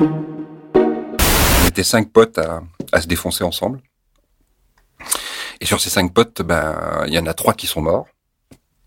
[0.00, 3.80] On était cinq potes à, se défoncer ensemble.
[5.60, 8.06] Et sur ces cinq potes, ben, il y en a trois qui sont morts.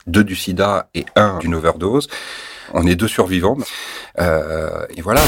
[0.08, 2.08] Deux du sida et un d'une overdose.
[2.74, 3.58] On est deux survivants.
[4.20, 5.22] Euh, et voilà.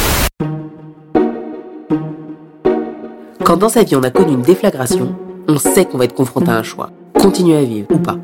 [3.44, 5.16] Quand dans sa vie on a connu une déflagration,
[5.48, 6.90] on sait qu'on va être confronté à un choix.
[7.14, 8.18] Continuer à vivre ou pas.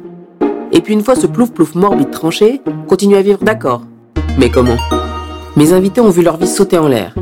[0.71, 3.83] Et puis une fois ce plouf-plouf morbide tranché, continuer à vivre d'accord.
[4.37, 4.77] Mais comment?
[5.55, 7.13] Mes invités ont vu leur vie sauter en l'air.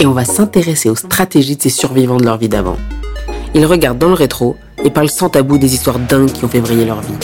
[0.00, 2.76] Et on va s'intéresser aux stratégies de ces survivants de leur vie d'avant.
[3.54, 6.60] Ils regardent dans le rétro et parlent sans tabou des histoires dingues qui ont fait
[6.60, 7.18] briller leur vie.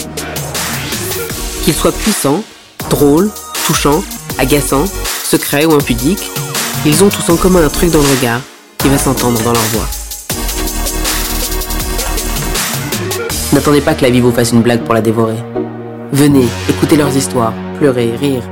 [1.63, 2.43] Qu'ils soient puissants,
[2.89, 3.31] drôles,
[3.65, 4.03] touchants,
[4.37, 4.85] agaçants,
[5.23, 6.29] secrets ou impudiques,
[6.85, 8.41] ils ont tous en commun un truc dans le regard
[8.77, 9.87] qui va s'entendre dans leur voix.
[13.53, 15.37] N'attendez pas que la vie vous fasse une blague pour la dévorer.
[16.11, 18.43] Venez, écoutez leurs histoires, pleurez, rire.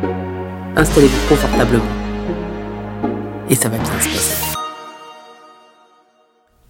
[0.78, 1.84] Installez-vous confortablement.
[3.50, 4.13] Et ça va bien se.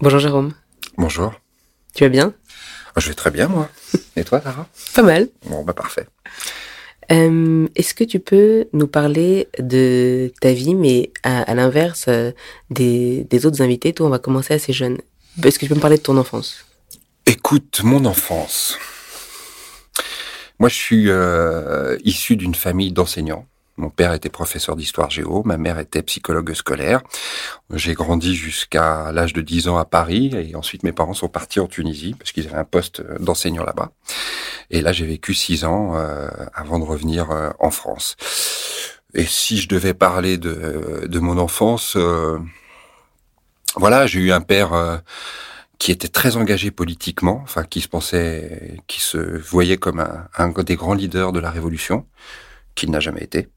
[0.04, 0.52] Bonjour Jérôme.
[0.98, 1.32] Bonjour.
[1.96, 2.34] Tu vas bien?
[2.94, 3.70] Ah, Je vais très bien, moi.
[4.18, 4.68] Et toi, Sarah?
[4.94, 5.30] Pas mal.
[5.46, 6.08] Bon, bah parfait.
[7.10, 12.34] Euh, Est-ce que tu peux nous parler de ta vie, mais à, à l'inverse euh,
[12.70, 13.94] des, des autres invités?
[13.94, 14.98] Toi, on va commencer assez jeune.
[15.42, 16.66] Est-ce que tu peux me parler de ton enfance?
[17.26, 18.78] Écoute, mon enfance.
[20.60, 23.48] Moi, je suis euh, issu d'une famille d'enseignants.
[23.78, 27.02] Mon père était professeur d'histoire géo, ma mère était psychologue scolaire.
[27.72, 31.60] J'ai grandi jusqu'à l'âge de 10 ans à Paris et ensuite mes parents sont partis
[31.60, 33.92] en Tunisie parce qu'ils avaient un poste d'enseignant là-bas.
[34.70, 38.16] Et là, j'ai vécu 6 ans euh, avant de revenir euh, en France.
[39.16, 42.38] Et si je devais parler de, de mon enfance, euh,
[43.76, 45.02] voilà, j'ai eu un père
[45.80, 50.50] qui était très engagé politiquement, enfin qui se pensait, qui se voyait comme un, un
[50.50, 52.06] des grands leaders de la révolution,
[52.76, 53.50] qu'il n'a jamais été.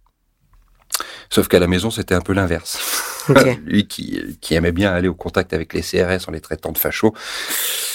[1.31, 2.79] Sauf qu'à la maison, c'était un peu l'inverse.
[3.67, 6.79] Lui qui, qui aimait bien aller au contact avec les CRS en les traitant de
[6.79, 7.15] fachos,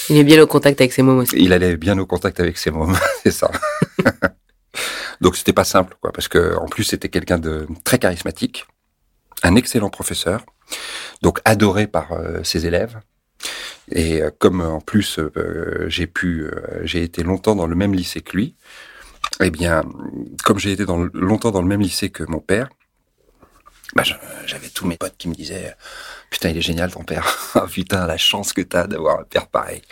[0.08, 1.36] Il est bien au contact avec ses mômes aussi.
[1.38, 3.50] il allait bien au contact avec ses mômes, c'est ça.
[5.20, 8.66] Donc c'était pas simple, quoi, parce que en plus c'était quelqu'un de très charismatique,
[9.42, 10.44] un excellent professeur,
[11.22, 12.98] donc adoré par euh, ses élèves.
[13.90, 16.46] Et euh, comme en plus euh, j'ai pu,
[16.82, 18.56] j'ai été longtemps dans le même lycée que lui,
[19.40, 19.82] eh bien,
[20.44, 22.68] comme j'ai été dans longtemps dans le même lycée que mon père,
[23.94, 24.02] bah,
[24.46, 25.76] j'avais tous mes potes qui me disaient
[26.30, 27.26] Putain, il est génial ton père.
[27.54, 29.82] Ah, Putain, la chance que t'as d'avoir un père pareil.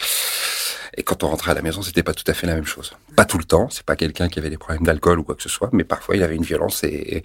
[0.97, 2.93] Et quand on rentrait à la maison, c'était pas tout à fait la même chose.
[3.15, 5.43] Pas tout le temps, c'est pas quelqu'un qui avait des problèmes d'alcool ou quoi que
[5.43, 7.23] ce soit, mais parfois il avait une violence et,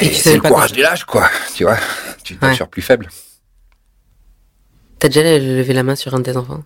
[0.00, 1.28] et c'est le courage du lâche, quoi.
[1.56, 1.78] Tu vois,
[2.22, 2.38] tu Ouais.
[2.40, 3.08] t'assures plus faible.
[5.00, 6.62] T'as déjà levé la main sur un de tes enfants?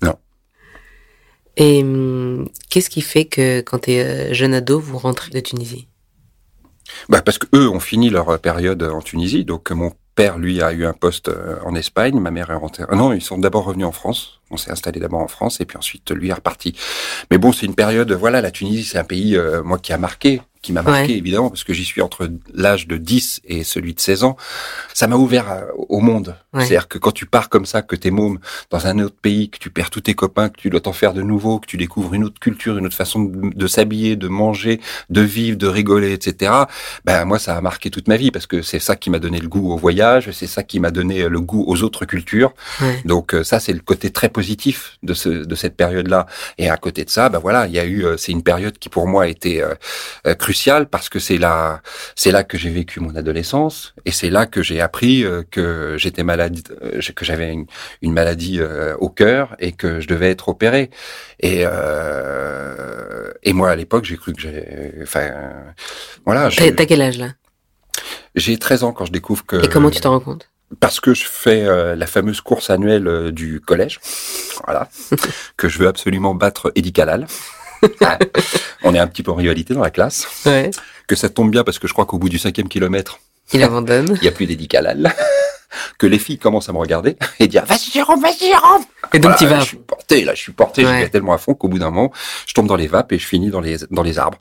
[0.00, 0.16] Non.
[1.56, 5.88] Et hum, qu'est-ce qui fait que quand t'es euh, jeune ado, vous rentrez de Tunisie?
[7.08, 10.38] Bah parce que eux ont fini leur euh, période en Tunisie, donc euh, mon père
[10.38, 12.84] lui a eu un poste euh, en Espagne, ma mère est rentrée.
[12.88, 14.40] ah non, ils sont d'abord revenus en France.
[14.50, 16.76] On s'est installé d'abord en France et puis ensuite lui est reparti.
[17.30, 18.12] Mais bon, c'est une période.
[18.12, 21.18] Voilà, la Tunisie, c'est un pays euh, moi qui a marqué, qui m'a marqué Ouais.
[21.18, 24.36] évidemment parce que j'y suis entre l'âge de 10 et celui de 16 ans.
[24.94, 26.36] Ça m'a ouvert euh, au monde.
[26.54, 26.60] Ouais.
[26.64, 28.38] C'est-à-dire que quand tu pars comme ça, que t'es môme
[28.70, 31.14] dans un autre pays, que tu perds tous tes copains, que tu dois t'en faire
[31.14, 34.28] de nouveau, que tu découvres une autre culture, une autre façon de, de s'habiller, de
[34.28, 34.80] manger,
[35.10, 36.52] de vivre, de rigoler, etc.
[37.04, 39.40] Ben moi, ça a marqué toute ma vie parce que c'est ça qui m'a donné
[39.40, 42.52] le goût au voyage, c'est ça qui m'a donné le goût aux autres cultures.
[42.80, 43.00] Ouais.
[43.04, 46.26] Donc euh, ça, c'est le côté très positif de ce de cette période-là.
[46.58, 48.78] Et à côté de ça, ben voilà, il y a eu, euh, c'est une période
[48.78, 49.74] qui pour moi a été euh,
[50.26, 51.80] euh, cruciale parce que c'est là,
[52.14, 55.96] c'est là que j'ai vécu mon adolescence et c'est là que j'ai appris euh, que
[55.98, 57.64] j'étais malade, euh, que j'avais une,
[58.02, 60.90] une maladie euh, au cœur et que je devais être opéré.
[61.40, 65.30] Et euh, et moi à l'époque, j'ai cru que j'ai, enfin,
[66.26, 67.30] voilà, T'as quel âge là?
[68.34, 70.50] J'ai 13 ans quand je découvre que Et comment tu t'en rends compte?
[70.80, 74.00] Parce que je fais euh, la fameuse course annuelle euh, du collège,
[74.64, 74.88] voilà,
[75.56, 77.26] que je veux absolument battre Eddie Calal.
[78.00, 78.18] Ah,
[78.84, 80.70] On est un petit peu en rivalité dans la classe, Ouais.
[81.06, 83.18] que ça tombe bien parce que je crois qu'au bout du cinquième kilomètre,
[83.52, 84.14] Il abandonne.
[84.16, 85.14] il n'y a plus d'Eddie Calal,
[85.98, 88.82] que les filles commencent à me regarder et dire vas-y Jérôme, vas-y Jérôme.
[89.14, 89.60] Et donc Voilà, tu vas.
[89.60, 90.92] Je suis porté, là, je suis porté, Ouais.
[90.96, 92.12] j'y vais tellement à fond qu'au bout d'un moment,
[92.46, 94.38] je tombe dans les vapes et je finis dans les dans les arbres.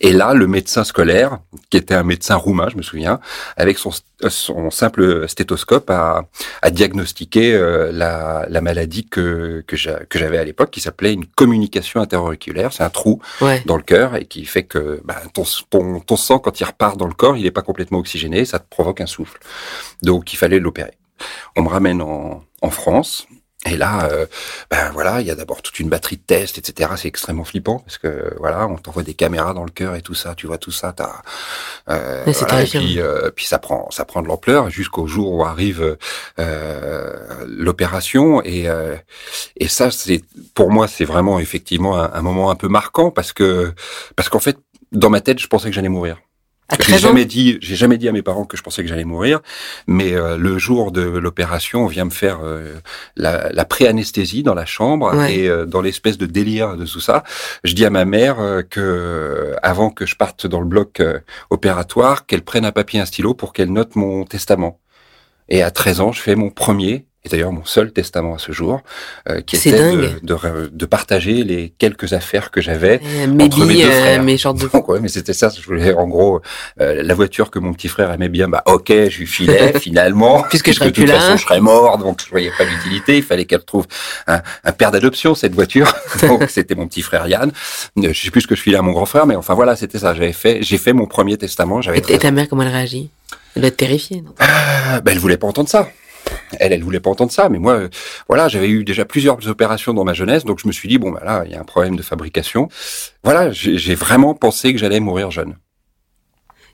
[0.00, 1.38] Et là, le médecin scolaire,
[1.70, 3.20] qui était un médecin roumain, je me souviens,
[3.56, 3.90] avec son
[4.28, 6.24] son simple stéthoscope, a,
[6.62, 12.00] a diagnostiqué euh, la, la maladie que que j'avais à l'époque, qui s'appelait une communication
[12.00, 12.72] interauriculaire.
[12.72, 13.62] C'est un trou Ouais.
[13.66, 16.96] dans le cœur et qui fait que bah, ton, ton, ton sang, quand il repart
[16.96, 19.38] dans le corps, il n'est pas complètement oxygéné, ça te provoque un souffle.
[20.02, 20.96] Donc il fallait l'opérer.
[21.56, 23.26] On me ramène en, en France
[23.66, 24.26] Et là, euh,
[24.70, 26.90] ben voilà, il y a d'abord toute une batterie de tests, etc.
[26.96, 30.14] C'est extrêmement flippant parce que voilà, on t'envoie des caméras dans le cœur et tout
[30.14, 30.34] ça.
[30.34, 31.22] Tu vois tout ça, t'as.
[31.88, 35.44] Euh, voilà, et puis, euh, puis ça prend, ça prend de l'ampleur jusqu'au jour où
[35.44, 35.96] arrive
[36.38, 38.96] euh, l'opération et euh,
[39.56, 40.22] et ça, c'est
[40.54, 43.72] pour moi, c'est vraiment effectivement un, un moment un peu marquant parce que
[44.14, 44.58] parce qu'en fait,
[44.92, 46.18] dans ma tête, je pensais que j'allais mourir.
[46.80, 49.40] J'ai jamais dit, j'ai jamais dit à mes parents que je pensais que j'allais mourir,
[49.86, 52.74] mais euh, le jour de l'opération, on vient me faire euh,
[53.16, 57.22] la, la pré-anesthésie dans la chambre et euh, dans l'espèce de délire de tout ça,
[57.64, 58.36] je dis à ma mère
[58.70, 61.02] que avant que je parte dans le bloc
[61.50, 64.80] opératoire, qu'elle prenne un papier, un stylo pour qu'elle note mon testament.
[65.48, 68.52] Et à 13 ans, je fais mon premier et d'ailleurs mon seul testament à ce
[68.52, 68.82] jour,
[69.30, 73.74] euh, qui était de, de, de, partager les quelques affaires que j'avais euh, entre mes
[73.74, 74.22] deux euh, frères.
[74.22, 74.68] mes de...
[74.72, 76.42] Donc, ouais, mais c'était ça, je voulais en gros
[76.80, 78.48] euh, la voiture que mon petit frère aimait bien.
[78.48, 82.20] Bah ok, je lui filais finalement, puisque, je de toute façon je serais mort, donc
[82.22, 83.16] je voyais pas l'utilité.
[83.16, 83.86] Il fallait qu'elle trouve
[84.26, 85.94] un, un père d'adoption cette voiture.
[86.22, 87.50] donc c'était mon petit frère Yann.
[87.96, 89.98] Je sais plus ce que je filais à mon grand frère, mais enfin voilà, c'était
[89.98, 90.14] ça.
[90.14, 91.80] J'avais fait, j'ai fait mon premier testament.
[91.80, 92.02] J'avais.
[92.08, 93.08] Et, ta mère comment elle réagit?
[93.56, 94.20] Elle doit être terrifiée.
[94.20, 94.34] Non?
[94.42, 95.88] Euh, ben, elle voulait pas entendre ça
[96.58, 97.88] elle, elle voulait pas entendre ça, mais moi, euh,
[98.28, 101.10] voilà, j'avais eu déjà plusieurs opérations dans ma jeunesse, donc je me suis dit bon,
[101.10, 102.68] bah là, il y a un problème de fabrication.
[103.22, 105.56] Voilà, j'ai vraiment pensé que j'allais mourir jeune.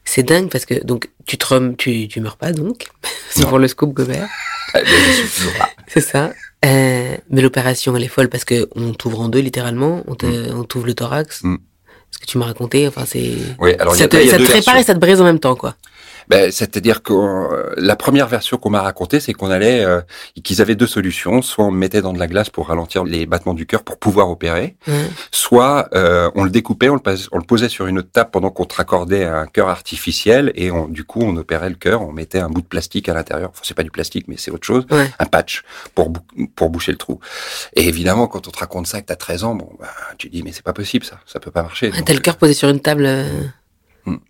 [0.05, 2.87] C'est dingue parce que donc tu te tu, tu meurs pas donc?
[3.31, 4.29] C'est pour le scoop Gobert?
[4.73, 4.85] Eh
[5.89, 6.33] c'est ça.
[6.65, 10.65] Euh, mais l'opération elle est folle parce que on t'ouvre en deux littéralement, on mm.
[10.69, 11.43] t'ouvre le thorax.
[11.43, 11.57] Mm.
[12.13, 13.33] Ce que tu m'as raconté, enfin c'est.
[13.59, 15.75] Oui, alors ça, te, ça te prépare et ça te brise en même temps quoi.
[16.31, 20.01] Ben, C'est-à-dire que euh, la première version qu'on m'a racontée, c'est qu'on allait, euh,
[20.45, 21.43] qu'ils avaient deux solutions.
[21.43, 24.31] Soit on mettait dans de la glace pour ralentir les battements du cœur pour pouvoir
[24.31, 24.77] opérer,
[25.33, 27.01] soit euh, on le découpait, on le,
[27.33, 30.71] on le, posait sur une autre table pendant qu'on te raccordait un cœur artificiel et
[30.71, 33.51] on, du coup on opérait le cœur, on mettait un bout de plastique à l'intérieur.
[33.51, 34.87] Enfin, c'est pas du plastique, mais c'est autre chose,
[35.19, 35.65] un patch
[35.97, 36.13] pour
[36.55, 37.19] pour boucher le trou.
[37.75, 40.45] Et évidemment, quand on te raconte ça, que t'as 13 ans, bon, bah, tu dis
[40.45, 41.91] mais c'est pas possible ça, ça peut pas marcher.
[41.93, 43.09] Ah, t'as le cœur posé sur une table.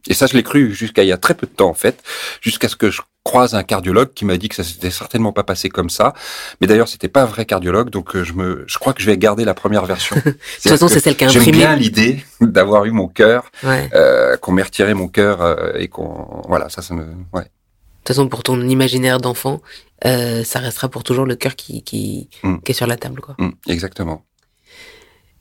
[0.09, 2.03] Et ça, je l'ai cru jusqu'à il y a très peu de temps, en fait,
[2.41, 5.43] jusqu'à ce que je croise un cardiologue qui m'a dit que ça s'était certainement pas
[5.43, 6.15] passé comme ça.
[6.61, 9.07] Mais d'ailleurs, c'était pas un vrai cardiologue, donc euh, je me, je crois que je
[9.07, 10.17] vais garder la première version.
[10.25, 11.45] de toute façon, c'est celle qui a imprimé.
[11.45, 15.89] J'aime bien l'idée d'avoir eu mon cœur, euh, qu'on m'ait retiré mon cœur euh, et
[15.89, 17.43] qu'on, voilà, ça, ça me, ouais.
[18.01, 19.61] De toute façon, pour ton imaginaire d'enfant,
[20.07, 22.61] euh, ça restera pour toujours le cœur qui, qui, mm.
[22.65, 23.35] qui, est sur la table, quoi.
[23.39, 24.25] Mm, exactement.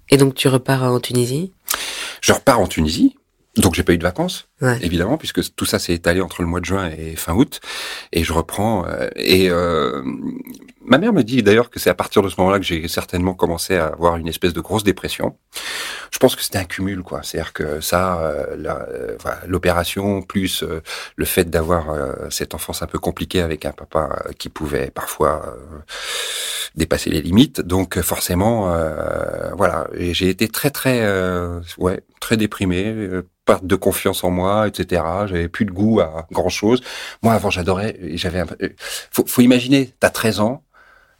[0.09, 1.53] Et donc, tu repars en Tunisie?
[2.21, 3.15] Je repars en Tunisie.
[3.57, 4.47] Donc j'ai pas eu de vacances,
[4.81, 7.59] évidemment, puisque tout ça s'est étalé entre le mois de juin et fin août.
[8.13, 8.85] Et je reprends.
[8.85, 10.03] Euh, et euh,
[10.85, 13.33] ma mère me dit d'ailleurs que c'est à partir de ce moment-là que j'ai certainement
[13.33, 15.35] commencé à avoir une espèce de grosse dépression.
[16.11, 17.21] Je pense que c'était un cumul, quoi.
[17.23, 19.17] C'est-à-dire que ça, euh,
[19.47, 20.63] l'opération plus
[21.15, 21.87] le fait d'avoir
[22.29, 25.55] cette enfance un peu compliquée avec un papa qui pouvait parfois
[26.75, 27.61] dépasser les limites.
[27.61, 28.73] Donc forcément,
[29.55, 29.87] voilà.
[29.93, 31.05] J'ai été très très,
[31.77, 33.09] ouais, très déprimé
[33.45, 35.01] perte de confiance en moi, etc.
[35.25, 36.81] J'avais plus de goût à grand chose.
[37.23, 37.97] Moi, avant, j'adorais.
[38.13, 38.43] J'avais.
[39.11, 40.63] Faut, faut imaginer, t'as 13 ans.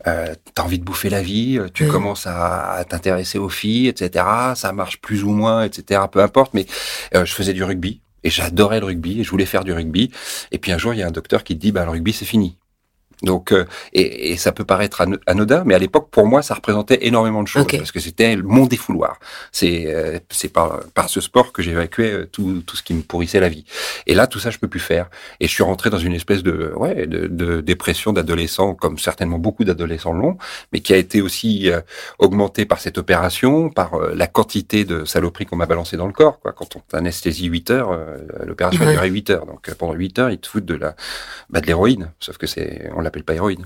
[0.08, 4.26] Euh, t'as envie de bouffer la vie, tu commences à, t'intéresser aux filles, etc.
[4.56, 6.02] Ça marche plus ou moins, etc.
[6.10, 6.68] Peu importe, mais
[7.16, 10.12] euh, je faisais du rugby et j'adorais le rugby et je voulais faire du rugby.
[10.52, 12.14] Et puis un jour, il y a un docteur qui te dit, bah le rugby
[12.14, 12.59] c'est fini.
[13.22, 17.00] Donc, euh, et, et, ça peut paraître anodin, mais à l'époque, pour moi, ça représentait
[17.02, 19.20] énormément de choses parce que c'était mon défouloir.
[19.52, 23.02] C'est euh, c'est par, par ce sport que j'évacuais euh, tout, tout ce qui me
[23.02, 23.66] pourrissait la vie.
[24.08, 25.10] Et là, tout ça, je peux plus faire.
[25.42, 29.38] Et je suis rentré dans une espèce de ouais de, de dépression d'adolescent, comme certainement
[29.38, 30.38] beaucoup d'adolescents l'ont,
[30.72, 31.70] mais qui a été aussi
[32.20, 36.40] augmentée par cette opération, par la quantité de saloperies qu'on m'a balancé dans le corps.
[36.40, 36.54] Quoi.
[36.54, 38.00] Quand on t'anesthésie 8 heures,
[38.46, 39.46] l'opération a duré 8 heures.
[39.46, 40.96] Donc pendant 8 heures, ils te foutent de la
[41.50, 42.12] bah, de l'héroïne.
[42.20, 43.66] Sauf que c'est on l'appelle pas héroïne.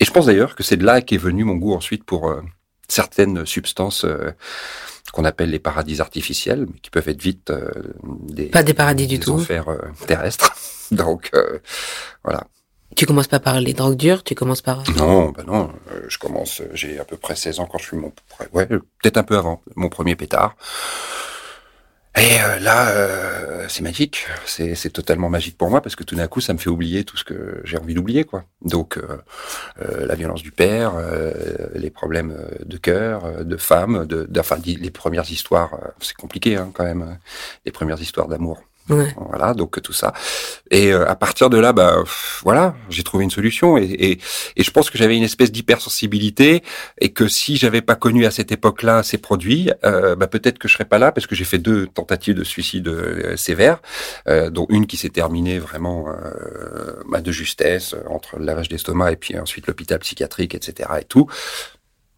[0.00, 2.42] Et je pense d'ailleurs que c'est de là qu'est venu mon goût ensuite pour euh,
[2.88, 4.32] certaines substances euh,
[5.12, 7.70] qu'on appelle les paradis artificiels, mais qui peuvent être vite euh,
[8.02, 9.66] des pas des paradis du tout, enfers
[10.06, 10.54] terrestres.
[10.90, 11.30] Donc
[12.24, 12.44] voilà.
[12.96, 15.72] Tu commences pas par les drogues dures, tu commences par non, ben non,
[16.06, 16.62] je commence.
[16.74, 18.12] J'ai à peu près 16 ans quand je suis mon
[18.52, 20.56] ouais, peut-être un peu avant mon premier pétard.
[22.16, 26.28] Et euh, là, euh, c'est magique, c'est, totalement magique pour moi parce que tout d'un
[26.28, 28.44] coup, ça me fait oublier tout ce que j'ai envie d'oublier, quoi.
[28.62, 30.92] Donc, euh, la violence du père,
[31.74, 36.84] les problèmes de cœur, de femme, de, enfin, les premières histoires, c'est compliqué hein, quand
[36.84, 37.18] même,
[37.66, 38.62] les premières histoires d'amour.
[38.88, 40.12] Voilà, donc tout ça.
[40.70, 42.02] Et euh, à partir de là, bah
[42.42, 43.78] voilà, j'ai trouvé une solution.
[43.78, 44.18] Et, et,
[44.56, 46.62] et je pense que j'avais une espèce d'hypersensibilité
[47.00, 50.68] et que si j'avais pas connu à cette époque-là ces produits, euh, bah, peut-être que
[50.68, 53.80] je serais pas là parce que j'ai fait deux tentatives de suicide euh, sévères,
[54.28, 56.06] euh, dont une qui s'est terminée vraiment
[57.08, 60.90] bah, de justesse entre le lavage d'estomac et puis ensuite l'hôpital psychiatrique, etc.
[61.00, 61.26] et tout.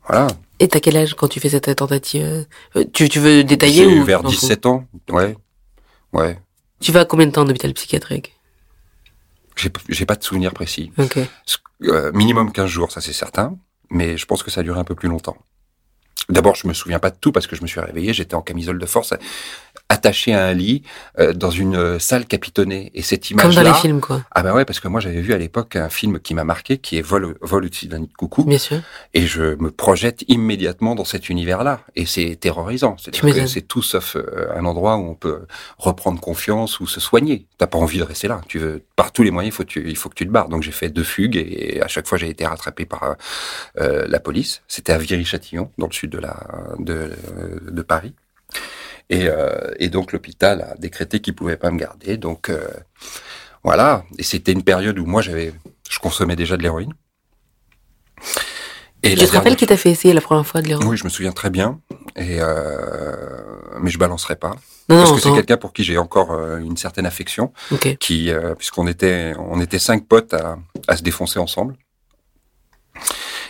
[0.09, 0.29] Voilà.
[0.59, 2.47] Et t'as quel âge quand tu fais cette tentative?
[2.77, 5.37] Euh, tu, tu veux détailler ou vers t'en fous 17 ans, ouais.
[6.13, 6.39] Ouais.
[6.81, 8.35] Tu vas à combien de temps en hôpital psychiatrique?
[9.89, 10.93] J'ai pas de souvenir précis.
[10.99, 11.19] Ok.
[11.83, 13.57] Euh, minimum 15 jours, ça c'est certain,
[13.91, 15.37] mais je pense que ça a duré un peu plus longtemps.
[16.29, 18.43] D'abord, je me souviens pas de tout parce que je me suis réveillé, j'étais en
[18.43, 19.15] camisole de force,
[19.89, 20.83] attaché à un lit
[21.21, 22.91] euh, dans une euh, salle capitonnée.
[22.95, 24.23] Et cette Comme dans image-là, les films, quoi.
[24.33, 26.79] ah ben ouais, parce que moi j'avais vu à l'époque un film qui m'a marqué,
[26.79, 28.81] qui est Vol, Vol au-dessus d'un nid de coucou, Bien sûr.
[29.15, 31.81] et je me projette immédiatement dans cet univers-là.
[31.95, 32.97] Et c'est terrorisant.
[32.99, 35.43] C'est-à-dire c'est tout sauf euh, un endroit où on peut
[35.79, 37.47] reprendre confiance ou se soigner.
[37.59, 38.41] T'as pas envie de rester là.
[38.49, 40.33] Tu veux par tous les moyens, il faut, que tu, il faut que tu te
[40.33, 40.49] barres.
[40.49, 43.15] Donc j'ai fait deux fugues et à chaque fois j'ai été rattrapé par euh,
[43.81, 44.63] euh, la police.
[44.67, 46.37] C'était à Viry-Châtillon, dans le sud de la
[46.81, 47.13] de,
[47.71, 48.15] de Paris.
[49.09, 52.17] Et, euh, et donc l'hôpital a décrété qu'il pouvait pas me garder.
[52.17, 52.67] Donc euh,
[53.63, 54.05] voilà.
[54.19, 55.53] Et c'était une période où moi j'avais,
[55.89, 56.93] je consommais déjà de l'héroïne.
[59.03, 60.89] Et Tu te rappelles qui t'a fait essayer la première fois de l'héroïne?
[60.89, 61.81] Oui, je me souviens très bien.
[62.17, 63.15] Et euh,
[63.79, 64.57] mais je balancerai pas
[64.89, 67.53] Non, parce non, que c'est quelqu'un pour qui j'ai encore euh, une certaine affection.
[67.71, 67.97] Ok.
[67.99, 70.59] Qui, euh, puisqu'on était, on était cinq potes à,
[70.89, 71.77] à se défoncer ensemble.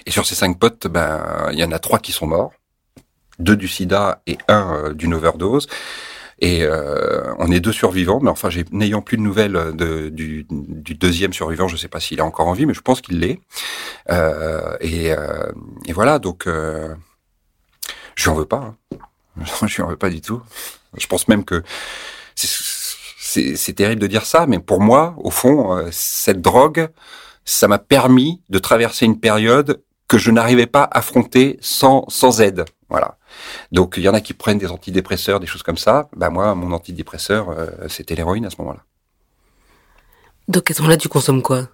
[0.05, 2.53] Et sur ces cinq potes, ben, il y en a trois qui sont morts,
[3.39, 5.67] deux du SIDA et un euh, d'une overdose.
[6.39, 10.95] Et euh, on est deux survivants, mais enfin, n'ayant plus de nouvelles de, du, du
[10.95, 13.41] deuxième survivant, je sais pas s'il est encore en vie, mais je pense qu'il l'est.
[14.11, 15.51] Euh, et, euh,
[15.87, 16.95] et voilà, donc euh,
[18.17, 18.75] je lui en veux pas.
[18.93, 18.99] Hein.
[19.67, 20.41] Je lui en veux pas du tout.
[20.97, 21.63] Je pense même que
[22.35, 26.89] c'est- terrible de dire ça, mais pour moi, au fond, euh, cette drogue,
[27.45, 32.41] ça m'a permis de traverser une période que je n'arrivais pas à affronter sans sans
[32.41, 32.65] aide.
[32.89, 33.19] Voilà.
[33.73, 36.09] Donc il y en a qui prennent des antidépresseurs, des choses comme ça.
[36.15, 38.85] Bah moi, mon antidépresseur, euh, c'était l'héroïne à ce moment-là.
[40.49, 41.69] Donc à ce moment-là, tu consommes quoi?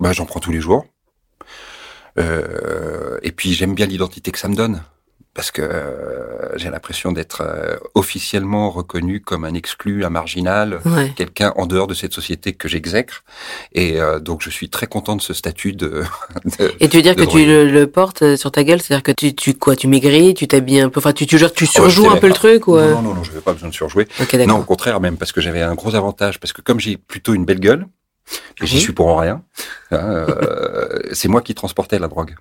[0.00, 0.86] Bah j'en prends tous les jours.
[2.18, 4.82] Euh, et puis j'aime bien l'identité que ça me donne.
[5.34, 11.12] Parce que euh, j'ai l'impression d'être euh, officiellement reconnu comme un exclu, un marginal, Ouais.
[11.16, 13.24] quelqu'un en dehors de cette société que j'exècre.
[13.72, 16.04] Et euh, donc je suis très content de ce statut de.
[16.58, 19.02] de- Et tu veux dire que tu le, le portes euh, sur ta gueule, c'est-à-dire
[19.02, 21.66] que tu, tu quoi, tu maigris, tu t'habilles un peu, enfin tu, tu, genre, tu
[21.66, 22.92] surjoues je un peu le truc ou euh?
[22.94, 24.06] Non, non, non, je n'avais pas besoin de surjouer.
[24.20, 26.96] Ok, Non, au contraire, même parce que j'avais un gros avantage, parce que comme j'ai
[26.96, 27.86] plutôt une belle gueule,
[28.62, 29.42] et j'y suis pour rien,
[29.90, 32.36] hein, euh, c'est moi qui transportais la drogue.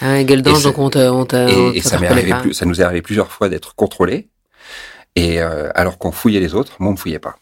[0.00, 2.54] Ah, gueule d'ange, Et donc on te, on te, on Et, et ça arrivé, plus-
[2.54, 4.28] ça nous est arrivé plusieurs fois d'être contrôlés.
[5.16, 7.36] Et euh, alors qu'on fouillait les autres, moi on me fouillait pas.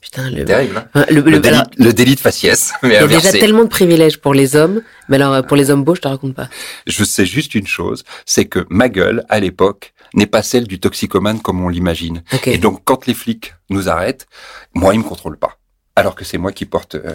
[0.00, 0.88] Putain, le, Terrible.
[0.94, 2.72] Hein le, le- le, délit, alors, le délit de faciès.
[2.82, 3.26] Il y a inversé.
[3.32, 6.00] déjà tellement de privilèges pour les hommes, mais alors euh, pour les hommes beaux, je
[6.02, 6.48] te raconte pas.
[6.86, 10.78] Je sais juste une chose, c'est que ma gueule à l'époque n'est pas celle du
[10.78, 12.22] toxicomane comme on l'imagine.
[12.32, 12.46] Ok.
[12.48, 14.26] Et donc quand les flics nous arrêtent,
[14.74, 15.58] moi ils me contrôlent pas,
[15.96, 17.14] alors que c'est moi qui porte euh,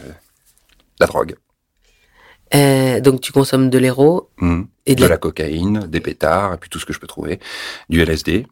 [0.99, 1.35] la drogue.
[2.55, 4.67] Euh, donc tu consommes de l'héros Mhm.
[4.85, 5.09] et de, de la...
[5.09, 7.39] la cocaïne, des pétards, et puis tout ce que je peux trouver,
[7.89, 8.47] du LSD.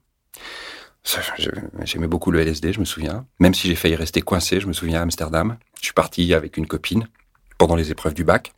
[1.86, 3.26] J'aimais beaucoup le LSD, je me souviens.
[3.40, 5.58] Même si j'ai failli rester coincé, je me souviens à Amsterdam.
[5.80, 7.08] Je suis parti avec une copine
[7.58, 8.54] pendant les épreuves du bac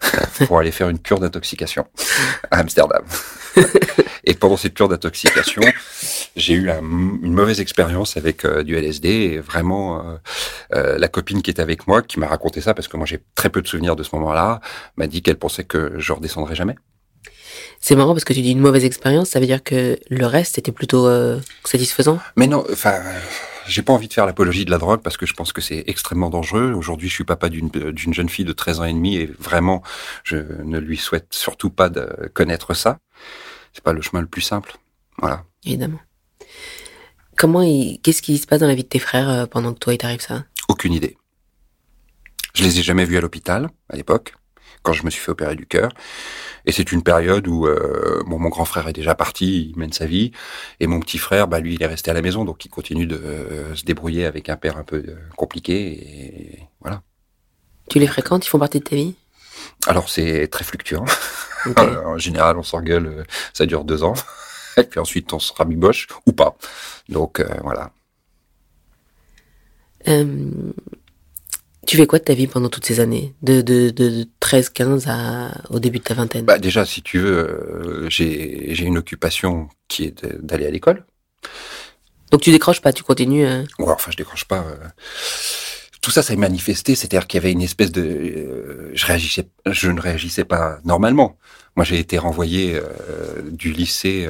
[0.46, 1.86] pour aller faire une cure d'intoxication
[2.50, 3.02] à Amsterdam.
[4.24, 5.62] et pendant cette cure d'intoxication,
[6.36, 10.16] j'ai eu un- une mauvaise expérience avec euh, du LSD et vraiment euh,
[10.74, 13.20] euh, la copine qui était avec moi, qui m'a raconté ça parce que moi j'ai
[13.34, 14.60] très peu de souvenirs de ce moment-là,
[14.96, 16.74] m'a dit qu'elle pensait que je redescendrais jamais.
[17.80, 20.58] C'est marrant parce que tu dis une mauvaise expérience, ça veut dire que le reste
[20.58, 21.06] était plutôt
[21.64, 22.18] satisfaisant?
[22.34, 22.94] Mais non, enfin,
[23.66, 25.84] j'ai pas envie de faire l'apologie de la drogue parce que je pense que c'est
[25.86, 26.72] extrêmement dangereux.
[26.72, 29.82] Aujourd'hui, je suis papa d'une d'une jeune fille de 13 ans et demi et vraiment,
[30.22, 32.98] je ne lui souhaite surtout pas de connaître ça.
[33.72, 34.76] C'est pas le chemin le plus simple.
[35.18, 35.44] Voilà.
[35.64, 36.00] Évidemment.
[37.36, 38.00] Comment il...
[38.02, 39.98] qu'est-ce qui se passe dans la vie de tes frères euh, pendant que toi il
[39.98, 40.44] t'arrive ça?
[40.68, 41.16] Aucune idée.
[42.54, 44.34] Je les ai jamais vus à l'hôpital à l'époque,
[44.84, 45.90] quand je me suis fait opérer du cœur.
[46.66, 49.92] Et c'est une période où euh, bon, mon grand frère est déjà parti, il mène
[49.92, 50.30] sa vie,
[50.78, 53.06] et mon petit frère, bah lui, il est resté à la maison, donc il continue
[53.06, 55.74] de euh, se débrouiller avec un père un peu euh, compliqué.
[55.74, 57.02] Et voilà.
[57.90, 59.14] Tu les fréquentes, ils font partie de ta vie?
[59.86, 61.04] Alors c'est très fluctuant.
[61.66, 63.24] En général, on s'engueule,
[63.54, 64.12] ça dure deux ans,
[64.76, 66.58] et puis ensuite on se rabiboche ou pas.
[67.08, 67.90] Donc euh, voilà.
[70.08, 70.50] Euh,
[71.86, 73.34] tu fais quoi de ta vie pendant toutes ces années?
[73.42, 76.44] De, de, de 13, 15 à, au début de ta vingtaine?
[76.44, 81.04] Bah déjà, si tu veux, euh, j'ai j'ai une occupation qui est d'aller à l'école.
[82.30, 83.46] Donc tu décroches pas, tu continues.
[83.46, 84.64] euh, Ouais, enfin, je décroche pas.
[84.66, 84.88] euh.
[86.00, 89.90] Tout ça, ça s'est manifesté, c'est-à-dire qu'il y avait une espèce de, je réagissais, je
[89.90, 91.38] ne réagissais pas normalement.
[91.76, 92.78] Moi, j'ai été renvoyé
[93.50, 94.28] du lycée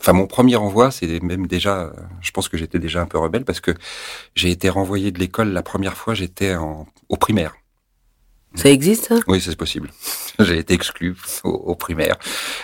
[0.00, 3.44] Enfin, mon premier renvoi, c'est même déjà, je pense que j'étais déjà un peu rebelle
[3.44, 3.72] parce que
[4.34, 7.54] j'ai été renvoyé de l'école la première fois, j'étais au primaire.
[8.56, 9.16] Ça existe, ça?
[9.26, 9.90] Oui, c'est possible.
[10.38, 12.16] j'ai été exclu au, au, primaire.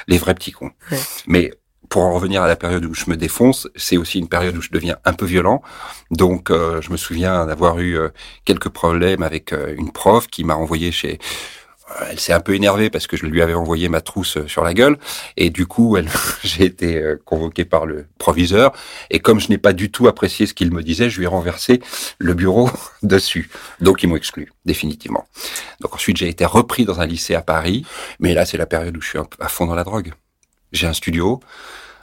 [0.08, 0.70] Les vrais petits cons.
[0.90, 0.98] Ouais.
[1.26, 1.52] Mais
[1.88, 4.62] pour en revenir à la période où je me défonce, c'est aussi une période où
[4.62, 5.60] je deviens un peu violent.
[6.10, 8.08] Donc, euh, je me souviens d'avoir eu euh,
[8.46, 11.18] quelques problèmes avec euh, une prof qui m'a envoyé chez
[12.08, 14.74] elle s'est un peu énervée parce que je lui avais envoyé ma trousse sur la
[14.74, 14.98] gueule.
[15.36, 15.96] Et du coup
[16.42, 18.72] j'ai été convoqué par le proviseur.
[19.10, 21.28] Et comme je n'ai pas du tout apprécié ce qu'il me disait je lui ai
[21.28, 21.82] renversé
[22.18, 22.70] le bureau
[23.02, 23.50] dessus.
[23.80, 25.26] Donc ils m'ont exclu définitivement.
[25.80, 27.84] Donc ensuite j'ai été repris dans un lycée à Paris.
[28.20, 30.12] Mais là c'est la période où je suis à fond dans la drogue.
[30.72, 31.40] J'ai un studio.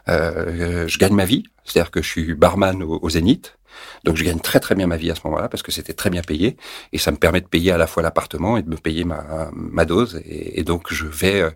[0.08, 3.58] Euh, je gagne ma vie, c'est-à-dire que je suis barman au, au, Zénith,
[4.04, 6.10] donc je gagne très très bien ma vie à ce moment-là parce que c'était très
[6.10, 6.58] bien payé
[6.92, 9.50] et ça me permet de payer à la fois l'appartement et de me payer ma,
[9.54, 11.52] ma dose et, et donc je vais euh,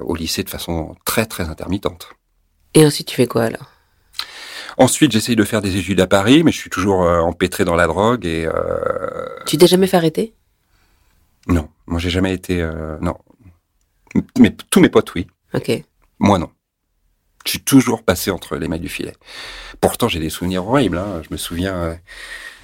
[0.00, 2.10] au lycée de façon très très intermittente.
[2.74, 3.70] Et ensuite tu fais quoi alors?
[4.76, 7.76] Ensuite, j'essaye de faire des études à Paris, mais je suis toujours euh, empêtré dans
[7.76, 8.44] la drogue et.
[8.44, 9.28] Euh...
[9.46, 10.34] Tu t'es jamais fait arrêter?
[11.46, 12.68] Non, moi j'ai jamais été.
[13.00, 13.16] Non,
[14.38, 15.28] mais tous mes potes oui.
[15.52, 15.70] Ok.
[16.18, 16.50] Moi non.
[17.54, 19.12] Suis toujours passé entre les mailles du filet.
[19.80, 20.98] Pourtant, j'ai des souvenirs horribles.
[20.98, 21.22] Hein.
[21.22, 21.94] Je me souviens, euh,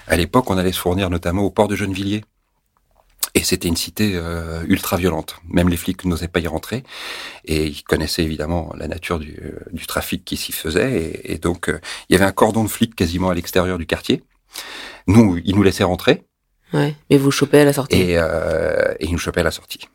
[0.09, 2.25] à l'époque, on allait se fournir notamment au port de Gennevilliers.
[3.37, 5.37] Et c'était une cité euh, ultra violente.
[5.49, 6.83] Même les flics n'osaient pas y rentrer.
[7.45, 11.01] Et ils connaissaient évidemment la nature du, euh, du trafic qui s'y faisait.
[11.01, 11.79] Et, et donc, euh,
[12.09, 14.25] il y avait un cordon de flics quasiment à l'extérieur du quartier.
[15.07, 16.25] Nous, ils nous laissaient rentrer.
[16.73, 17.95] Ouais, mais vous chopez à la sortie.
[17.95, 19.89] Et, euh, et ils nous chopaient à la sortie.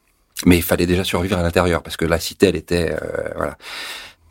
[0.46, 2.96] Mais il fallait déjà survivre à l'intérieur parce que la cité, elle était...
[3.36, 3.58] voilà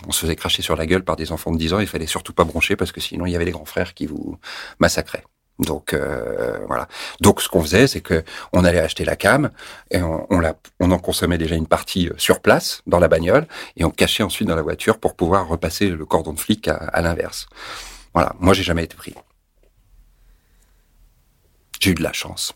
[0.07, 2.07] on se faisait cracher sur la gueule par des enfants de 10 ans, il fallait
[2.07, 4.39] surtout pas broncher parce que sinon il y avait les grands frères qui vous
[4.79, 5.25] massacraient.
[5.61, 6.89] Donc euh, voilà.
[7.21, 9.51] Donc ce qu'on faisait, c'est que on allait acheter la cam
[9.91, 13.47] et on, on, la, on en consommait déjà une partie sur place dans la bagnole
[13.77, 16.75] et on cachait ensuite dans la voiture pour pouvoir repasser le cordon de flic à,
[16.75, 17.47] à l'inverse.
[18.15, 18.35] Voilà.
[18.41, 19.15] Moi, j'ai jamais été pris.
[21.81, 22.53] J'ai eu de la chance.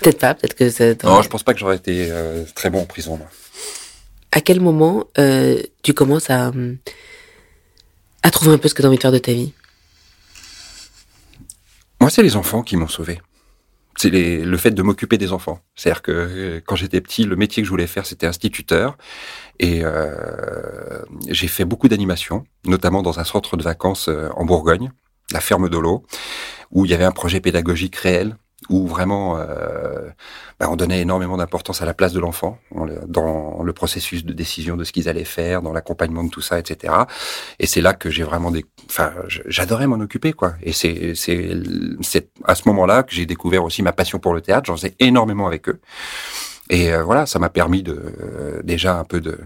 [0.00, 0.34] Peut-être pas.
[0.34, 1.02] Peut-être que c'est.
[1.04, 3.16] Non, je pense pas que j'aurais été euh, très bon en prison.
[3.16, 3.28] Moi
[4.34, 6.50] à quel moment euh, tu commences à,
[8.24, 9.52] à trouver un peu ce que tu as envie de faire de ta vie?
[12.00, 13.22] Moi, c'est les enfants qui m'ont sauvé.
[13.96, 15.60] C'est le fait de m'occuper des enfants.
[15.76, 18.98] C'est-à-dire que euh, quand j'étais petit, le métier que je voulais faire, c'était instituteur.
[19.60, 24.90] Et euh, j'ai fait beaucoup d'animations, notamment dans un centre de vacances euh, en Bourgogne,
[25.30, 26.04] la ferme d'Olo,
[26.72, 28.36] où il y avait un projet pédagogique réel
[28.70, 30.08] où vraiment euh,
[30.58, 32.58] bah, on donnait énormément d'importance à la place de l'enfant
[33.06, 36.58] dans le processus de décision de ce qu'ils allaient faire, dans l'accompagnement de tout ça,
[36.58, 36.94] etc.
[37.58, 38.52] Et c'est là que j'ai vraiment
[38.86, 39.12] enfin,
[39.46, 40.54] j'adorais m'en occuper, quoi.
[40.62, 41.12] Et c'est
[42.44, 44.66] à ce moment-là que j'ai découvert aussi ma passion pour le théâtre.
[44.66, 45.80] J'en faisais énormément avec eux.
[46.70, 49.38] Et euh, voilà, ça m'a permis de euh, déjà un peu de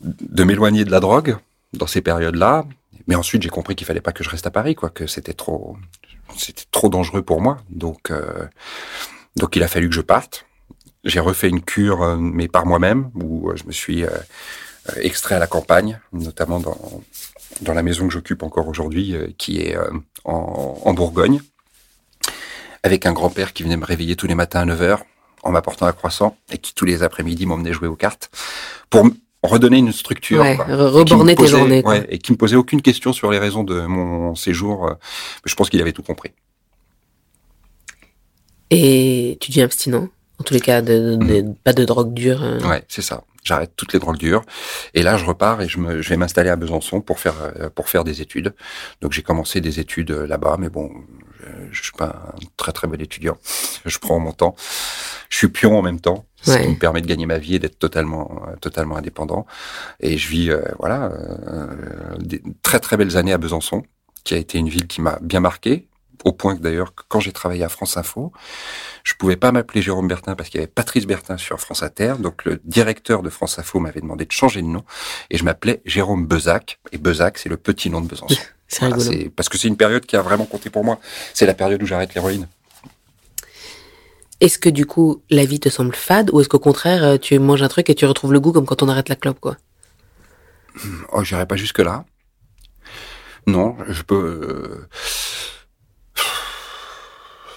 [0.00, 1.36] de m'éloigner de la drogue
[1.72, 2.64] dans ces périodes-là.
[3.06, 5.34] Mais ensuite, j'ai compris qu'il fallait pas que je reste à Paris, quoi, que c'était
[5.34, 5.76] trop,
[6.36, 7.58] c'était trop dangereux pour moi.
[7.70, 8.46] Donc, euh,
[9.36, 10.46] donc il a fallu que je parte.
[11.04, 14.04] J'ai refait une cure, euh, mais par moi-même, où euh, je me suis
[14.96, 17.02] extrait à la campagne, notamment dans,
[17.62, 19.78] dans la maison que j'occupe encore aujourd'hui, qui est
[20.24, 21.40] en, en, Bourgogne,
[22.82, 24.98] avec un grand-père qui venait me réveiller tous les matins à 9h
[25.42, 28.30] en m'apportant un croissant et qui tous les après-midi m'emmenait jouer aux cartes
[28.90, 29.06] pour
[29.50, 30.40] redonner une structure.
[30.42, 31.82] Ouais, reborner tes journées.
[31.82, 31.94] Quoi.
[31.94, 34.96] Ouais, et qui me posait aucune question sur les raisons de mon séjour.
[35.44, 36.30] Je pense qu'il avait tout compris.
[38.70, 41.54] Et tu dis abstinent en tous les cas, de, de, mmh.
[41.62, 42.42] pas de drogue dure.
[42.42, 42.58] Hein.
[42.68, 43.22] Ouais, c'est ça.
[43.44, 44.42] J'arrête toutes les drogues dures.
[44.94, 47.34] Et là, je repars et je, me, je vais m'installer à Besançon pour faire
[47.74, 48.54] pour faire des études.
[49.02, 50.90] Donc j'ai commencé des études là-bas, mais bon,
[51.70, 53.36] je, suis pas un très très bon étudiant.
[53.84, 54.54] Je prends mon temps.
[55.28, 56.62] Je suis pion en même temps, ce ouais.
[56.62, 59.46] qui me permet de gagner ma vie et d'être totalement totalement indépendant.
[60.00, 63.82] Et je vis euh, voilà euh, des très très belles années à Besançon,
[64.24, 65.88] qui a été une ville qui m'a bien marqué,
[66.24, 68.32] au point que d'ailleurs, quand j'ai travaillé à France Info,
[69.04, 72.14] je pouvais pas m'appeler Jérôme Bertin parce qu'il y avait Patrice Bertin sur France Inter.
[72.18, 74.84] Donc le directeur de France Info m'avait demandé de changer de nom
[75.30, 76.80] et je m'appelais Jérôme Bezac.
[76.92, 78.40] Et Bezac, c'est le petit nom de Besançon.
[78.74, 80.98] c'est voilà, parce que c'est une période qui a vraiment compté pour moi.
[81.32, 82.48] C'est la période où j'arrête l'héroïne.
[84.40, 87.62] Est-ce que du coup la vie te semble fade ou est-ce qu'au contraire tu manges
[87.62, 89.56] un truc et tu retrouves le goût comme quand on arrête la clope quoi?
[91.12, 92.04] Oh, j'irai pas jusque là.
[93.46, 94.40] Non, je peux.
[94.42, 94.88] Euh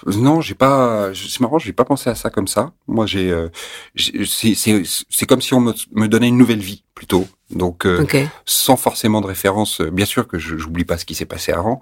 [0.06, 1.10] non, j'ai pas.
[1.14, 2.72] C'est marrant, j'ai pas pensé à ça comme ça.
[2.86, 3.30] Moi, j'ai.
[3.30, 3.48] Euh,
[3.96, 7.28] c'est comme si on me, me, donnait une nouvelle vie plutôt.
[7.50, 8.26] Donc, euh, okay.
[8.44, 9.80] sans forcément de référence.
[9.80, 11.80] Bien sûr que j'oublie pas ce qui s'est passé avant,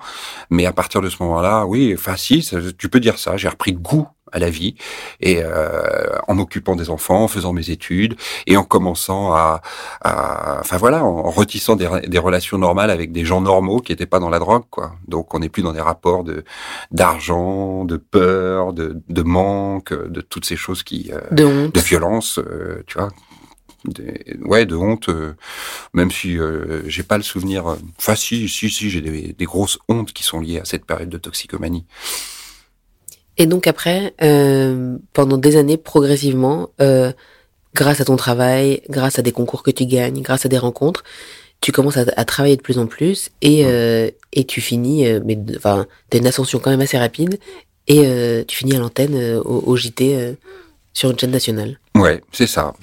[0.50, 1.94] mais à partir de ce moment-là, oui.
[1.96, 3.38] Enfin, si, ça, tu peux dire ça.
[3.38, 4.74] J'ai repris goût à la vie
[5.20, 5.82] et euh,
[6.28, 9.62] en m'occupant des enfants, en faisant mes études et en commençant à,
[10.02, 14.04] à enfin voilà, en retissant des, des, relations normales avec des gens normaux qui n'étaient
[14.04, 14.92] pas dans la drogue, quoi.
[15.06, 16.44] Donc on n'est plus dans des rapports de
[16.90, 21.80] d'argent, de peur, de, de manque, de toutes ces choses qui euh, de honte, de
[21.80, 23.08] violence, euh, tu vois.
[24.44, 25.34] Ouais, de honte, euh,
[25.92, 26.38] même si
[26.86, 27.76] j'ai pas le souvenir.
[27.98, 31.08] Enfin, si, si, si, j'ai des, des grosses hontes qui sont liées à cette période
[31.08, 31.84] de toxicomanie.
[33.38, 37.12] Et donc après, euh, pendant des années, progressivement, euh,
[37.74, 41.04] grâce à ton travail, grâce à des concours que tu gagnes, grâce à des rencontres,
[41.60, 45.20] tu commences à, à travailler de plus en plus et, euh, et tu finis, euh,
[45.24, 47.38] mais enfin, t'as une ascension quand même assez rapide
[47.86, 50.36] et euh, tu finis à l'antenne euh, au, au, JT
[50.92, 51.78] sur une chaîne nationale.
[51.94, 52.74] Ouais, c'est ça.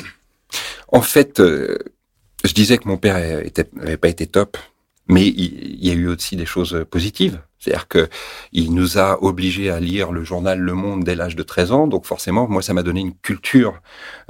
[0.87, 3.15] En fait, je disais que mon père
[3.73, 4.57] n'avait pas été top,
[5.07, 7.41] mais il, il y a eu aussi des choses positives.
[7.63, 8.09] C'est-à-dire que
[8.51, 11.87] il nous a obligés à lire le journal Le Monde dès l'âge de 13 ans,
[11.87, 13.81] donc forcément, moi, ça m'a donné une culture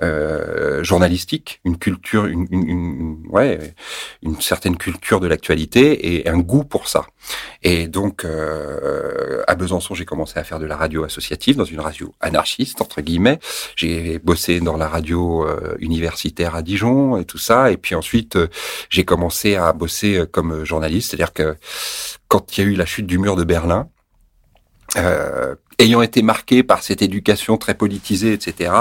[0.01, 3.73] euh, journalistique, une culture, une, une, une, ouais,
[4.21, 7.05] une certaine culture de l'actualité et un goût pour ça.
[7.63, 11.79] Et donc, euh, à Besançon, j'ai commencé à faire de la radio associative dans une
[11.79, 13.39] radio anarchiste entre guillemets.
[13.75, 17.71] J'ai bossé dans la radio euh, universitaire à Dijon et tout ça.
[17.71, 18.47] Et puis ensuite, euh,
[18.89, 21.55] j'ai commencé à bosser euh, comme journaliste, c'est-à-dire que
[22.33, 23.89] quand il y a eu la chute du mur de Berlin,
[24.97, 28.71] euh, ayant été marqué par cette éducation très politisée, etc.,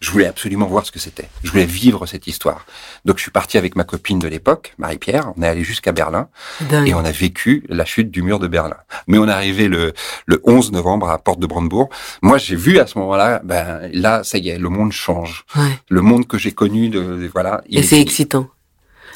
[0.00, 1.28] je voulais absolument voir ce que c'était.
[1.42, 2.66] Je voulais vivre cette histoire.
[3.06, 5.32] Donc je suis parti avec ma copine de l'époque, Marie-Pierre.
[5.38, 6.28] On est allé jusqu'à Berlin
[6.68, 6.86] Dingue.
[6.88, 8.76] et on a vécu la chute du mur de Berlin.
[9.06, 9.94] Mais on est arrivé le,
[10.26, 11.88] le 11 novembre à Porte de Brandebourg.
[12.20, 15.46] Moi, j'ai vu à ce moment-là, ben là, ça y est, le monde change.
[15.56, 15.62] Ouais.
[15.88, 17.62] Le monde que j'ai connu, de, de- voilà.
[17.68, 18.48] il Et est c'est excitant.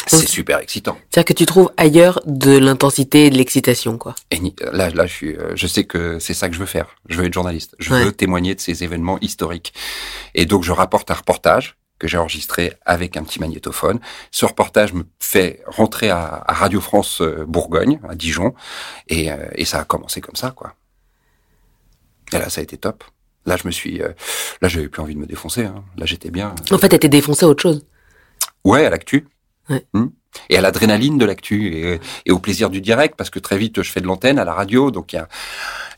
[0.06, 0.98] C'est super excitant.
[1.10, 4.14] C'est-à-dire que tu trouves ailleurs de l'intensité et de l'excitation, quoi.
[4.30, 6.66] Et ni- là, là, je suis, euh, je sais que c'est ça que je veux
[6.66, 6.86] faire.
[7.08, 7.74] Je veux être journaliste.
[7.78, 8.04] Je Ouais.
[8.04, 9.72] veux témoigner de ces événements historiques.
[10.34, 14.00] Et donc, je rapporte un reportage que j'ai enregistré avec un petit magnétophone.
[14.32, 18.54] Ce reportage me fait rentrer à, à Radio France euh, Bourgogne, à Dijon,
[19.08, 20.74] et, euh, et ça a commencé comme ça, quoi.
[22.32, 23.04] Et là, ça a été top.
[23.46, 24.08] Là, je me suis, euh,
[24.60, 25.64] là, j'avais plus envie de me défoncer.
[25.64, 25.84] hein.
[25.96, 26.54] Là, j'étais bien.
[26.70, 27.84] En fait, t'étais défoncé à autre chose.
[28.64, 29.26] Ouais, à l'actu.
[29.72, 29.86] Ouais.
[29.92, 30.06] Hmm.
[30.48, 33.82] Et à l'adrénaline de l'actu et, et au plaisir du direct parce que très vite
[33.82, 35.28] je fais de l'antenne à la radio donc il y a,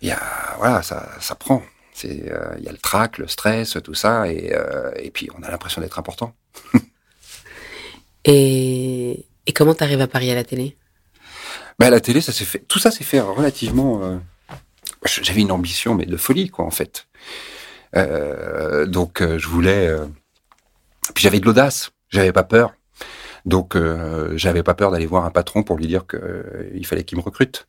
[0.02, 0.20] il y a
[0.58, 1.62] voilà ça, ça prend.
[1.92, 5.28] C'est euh, il y a le trac, le stress, tout ça et, euh, et puis
[5.38, 6.34] on a l'impression d'être important.
[8.24, 10.76] Et, et comment t'arrives à Paris à la télé?
[11.78, 14.02] Ben à la télé ça s'est fait tout ça s'est fait relativement.
[14.02, 14.16] euh,
[15.22, 17.06] J'avais une ambition mais de folie quoi en fait.
[17.94, 19.94] Donc je voulais
[21.14, 22.72] puis j'avais de l'audace, j'avais pas peur.
[23.44, 27.04] Donc euh, j'avais pas peur d'aller voir un patron pour lui dire que euh, fallait
[27.04, 27.66] qu'il me recrute.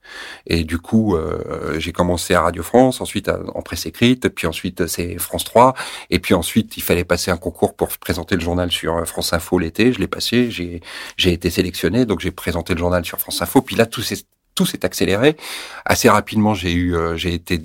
[0.47, 4.47] Et du coup, euh, j'ai commencé à Radio France, ensuite à- en presse écrite, puis
[4.47, 5.73] ensuite c'est France 3,
[6.09, 9.33] et puis ensuite il fallait passer un concours pour présenter le journal sur euh, France
[9.33, 9.91] Info l'été.
[9.93, 10.81] Je l'ai passé, j'ai
[11.17, 13.61] j'ai été sélectionné, donc j'ai présenté le journal sur France Info.
[13.61, 14.23] Puis là tout s'est
[14.55, 15.35] tout s'est accéléré
[15.83, 16.53] assez rapidement.
[16.53, 17.59] J'ai eu, euh, j'ai été,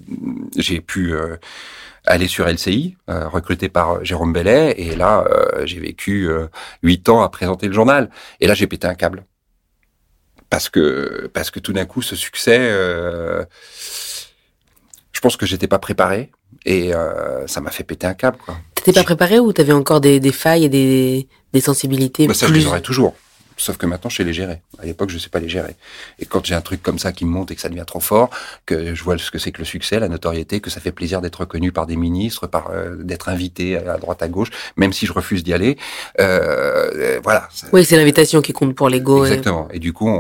[0.57, 1.37] j'ai pu euh,
[2.11, 6.49] aller sur LCI, euh, recruté par Jérôme Bellet, et là euh, j'ai vécu euh,
[6.83, 8.11] huit ans à présenter le journal.
[8.41, 9.25] Et là j'ai pété un câble
[10.51, 12.59] parce que parce que tout d'un coup ce succès,
[15.13, 16.31] je pense que j'étais pas préparé
[16.67, 18.57] et euh, ça m'a fait péter un câble quoi.
[18.75, 22.47] T'étais pas préparé ou t'avais encore des, des failles et des, des sensibilités Mais ça
[22.47, 23.15] je les aurais toujours.
[23.61, 24.61] Sauf que maintenant, je sais les gérer.
[24.79, 25.77] À l'époque, je sais pas les gérer.
[26.19, 28.01] Et quand j'ai un truc comme ça qui me monte et que ça devient trop
[28.01, 28.31] fort,
[28.67, 31.21] que je vois ce que c'est que le succès, la notoriété, que ça fait plaisir
[31.21, 35.07] d'être reconnu par des ministres, par euh, d'être invité à droite à gauche, même si
[35.07, 35.77] je refuse d'y aller,
[36.21, 37.49] euh, euh, voilà.
[37.73, 39.25] Oui, c'est l'invitation qui compte pour l'ego.
[39.25, 39.69] Exactement.
[39.73, 40.11] Et du coup,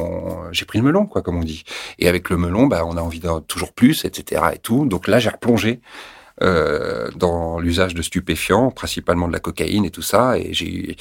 [0.53, 1.65] j'ai pris le melon, quoi, comme on dit.
[1.99, 4.43] Et avec le melon, bah, on a envie de toujours plus, etc.
[4.55, 4.87] Et tout.
[4.87, 5.81] Donc là, j'ai replongé
[6.43, 10.39] euh, dans l'usage de stupéfiants, principalement de la cocaïne et tout ça.
[10.39, 10.97] Et j'ai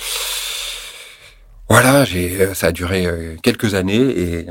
[1.69, 4.47] voilà, j'ai, euh, ça a duré euh, quelques années et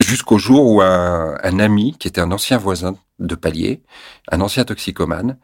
[0.00, 3.82] jusqu'au jour où un, ami qui était un ancien voisin de palier,
[4.30, 5.38] un ancien toxicomane,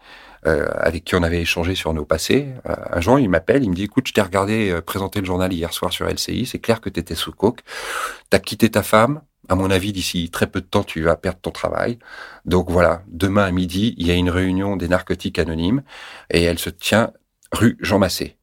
[0.46, 2.48] euh, avec qui on avait échangé sur nos passés.
[2.64, 5.72] Un jour, il m'appelle, il me dit, écoute, je t'ai regardé présenter le journal hier
[5.72, 7.60] soir sur LCI, c'est clair que tu étais sous coke,
[8.30, 11.40] t'as quitté ta femme, à mon avis, d'ici très peu de temps, tu vas perdre
[11.40, 11.98] ton travail.
[12.46, 15.82] Donc voilà, demain à midi, il y a une réunion des narcotiques anonymes,
[16.30, 17.12] et elle se tient
[17.52, 18.36] rue Jean Massé.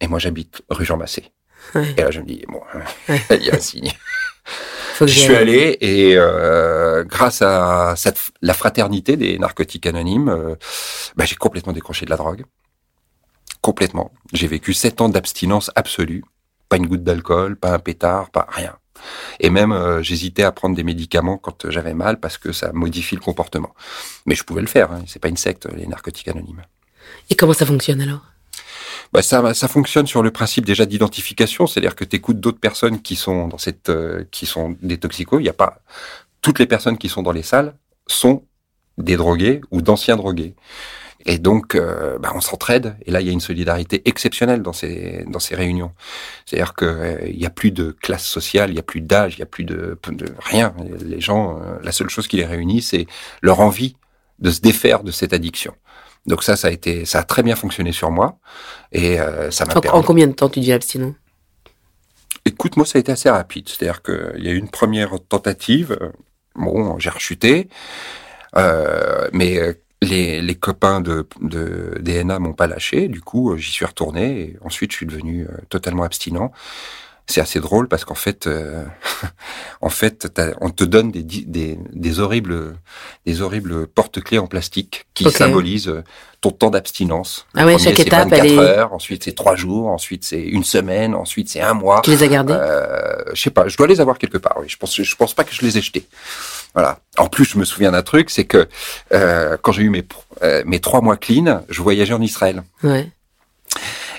[0.00, 1.32] Et moi, j'habite rue Jean Massé.
[1.74, 1.94] Ouais.
[1.96, 2.60] Et là, je me dis, bon,
[3.08, 3.20] Ouais.
[3.30, 3.92] il y a un signe.
[4.94, 10.54] Faut Je suis allé et euh, grâce à cette, la fraternité des narcotiques anonymes, euh,
[11.16, 12.44] bah, j'ai complètement décroché de la drogue.
[13.60, 14.12] Complètement.
[14.32, 16.24] J'ai vécu sept ans d'abstinence absolue.
[16.68, 18.76] Pas une goutte d'alcool, pas un pétard, pas rien.
[19.40, 23.16] Et même, euh, j'hésitais à prendre des médicaments quand j'avais mal parce que ça modifie
[23.16, 23.74] le comportement.
[24.24, 24.92] Mais je pouvais le faire.
[24.92, 25.02] Hein.
[25.06, 26.62] C'est pas une secte, les narcotiques anonymes.
[27.28, 28.22] Et comment ça fonctionne alors?
[29.12, 33.00] Bah ça, ça fonctionne sur le principe déjà d'identification, c'est-à-dire que tu écoutes d'autres personnes
[33.00, 35.40] qui sont dans cette, euh, qui sont des toxicos.
[35.40, 35.80] Il n'y a pas
[36.46, 37.74] toutes les personnes qui sont dans les salles
[38.06, 38.44] sont
[38.98, 40.54] des drogués ou d'anciens drogués.
[41.24, 42.96] Et donc, euh, bah, on s'entraide.
[43.04, 45.90] Et là, il y a une solidarité exceptionnelle dans ces dans ces réunions.
[46.44, 49.34] C'est-à-dire que euh, il y a plus de classe sociale, il y a plus d'âge,
[49.34, 50.72] il y a plus de, de rien.
[51.04, 53.06] Les gens, euh, la seule chose qui les réunit, c'est
[53.42, 53.96] leur envie
[54.38, 55.74] de se défaire de cette addiction.
[56.26, 58.38] Donc ça, ça a été, ça a très bien fonctionné sur moi.
[58.92, 59.18] Et
[59.50, 61.14] ça m'a En combien de temps tu deviens abstinent?
[62.44, 63.68] Écoute, moi, ça a été assez rapide.
[63.68, 65.98] C'est-à-dire qu'il y a eu une première tentative.
[66.54, 67.68] Bon, j'ai rechuté.
[68.56, 69.58] Euh, mais
[70.02, 74.40] les, les copains de, de DNA m'ont pas lâché, du coup euh, j'y suis retourné
[74.40, 76.52] et ensuite je suis devenu euh, totalement abstinent.
[77.28, 78.84] C'est assez drôle parce qu'en fait, euh,
[79.80, 80.28] en fait,
[80.60, 82.76] on te donne des, des, des horribles,
[83.26, 85.92] des horribles porte-clés en plastique qui symbolisent
[86.40, 87.46] ton temps d'abstinence.
[87.54, 91.14] Ah ouais, chaque étape, 24 elle heures, ensuite c'est trois jours, ensuite c'est une semaine,
[91.14, 92.02] ensuite c'est un mois.
[92.02, 94.56] Tu les as gardés euh, Je sais pas, je dois les avoir quelque part.
[94.60, 96.06] Oui, je pense, je pense pas que je les ai jetés.
[96.74, 96.98] Voilà.
[97.16, 98.68] En plus, je me souviens d'un truc, c'est que
[99.12, 100.04] euh, quand j'ai eu mes
[100.42, 102.62] euh, mes trois mois clean, je voyageais en Israël.
[102.82, 103.08] Ouais.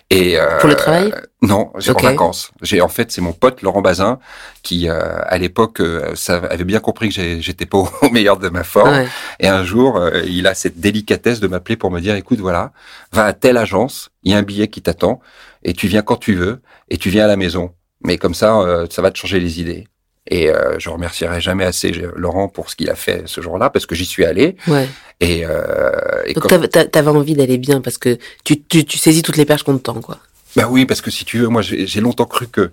[0.09, 2.51] Et euh, pour le travail Non, j'ai en vacances.
[2.61, 4.19] J'ai en fait c'est mon pote Laurent Bazin
[4.63, 8.63] qui euh, à l'époque euh, avait bien compris que j'étais pas au meilleur de ma
[8.63, 9.05] forme.
[9.39, 12.71] Et un jour euh, il a cette délicatesse de m'appeler pour me dire écoute voilà
[13.11, 15.19] va à telle agence il y a un billet qui t'attend
[15.63, 17.73] et tu viens quand tu veux et tu viens à la maison.
[18.01, 19.87] Mais comme ça ça va te changer les idées.
[20.29, 23.85] Et euh, je remercierai jamais assez Laurent pour ce qu'il a fait ce jour-là, parce
[23.85, 24.57] que j'y suis allé.
[24.67, 24.87] Ouais.
[25.19, 25.91] Et, euh,
[26.25, 26.47] et Donc
[26.91, 29.83] t'avais envie d'aller bien, parce que tu, tu, tu saisis toutes les perches qu'on te
[29.83, 30.19] tend, quoi.
[30.55, 32.71] Bah oui, parce que si tu veux, moi j'ai longtemps cru que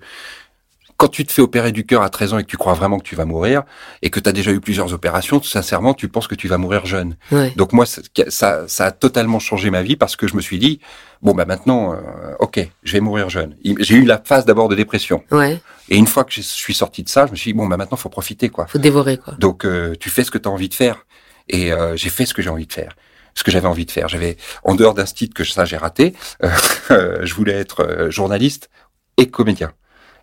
[0.97, 2.99] quand tu te fais opérer du cœur à 13 ans et que tu crois vraiment
[2.99, 3.63] que tu vas mourir
[4.03, 6.87] et que tu as déjà eu plusieurs opérations, sincèrement, tu penses que tu vas mourir
[6.87, 7.17] jeune.
[7.33, 7.53] Ouais.
[7.57, 10.81] Donc moi, ça, ça a totalement changé ma vie parce que je me suis dit,
[11.23, 11.99] bon bah maintenant, euh,
[12.39, 13.57] ok, je vais mourir jeune.
[13.81, 15.25] J'ai eu la phase d'abord de dépression.
[15.31, 15.61] Ouais.
[15.89, 17.77] Et une fois que je suis sorti de ça, je me suis dit, bon bah
[17.77, 18.67] maintenant, faut profiter quoi.
[18.67, 19.35] Faut dévorer quoi.
[19.39, 21.07] Donc euh, tu fais ce que tu as envie de faire.
[21.49, 22.95] Et euh, j'ai fait ce que j'ai envie de faire
[23.37, 24.09] ce que j'avais envie de faire.
[24.09, 26.15] J'avais, en dehors d'un style que ça j'ai raté,
[26.89, 28.71] je voulais être journaliste
[29.17, 29.73] et comédien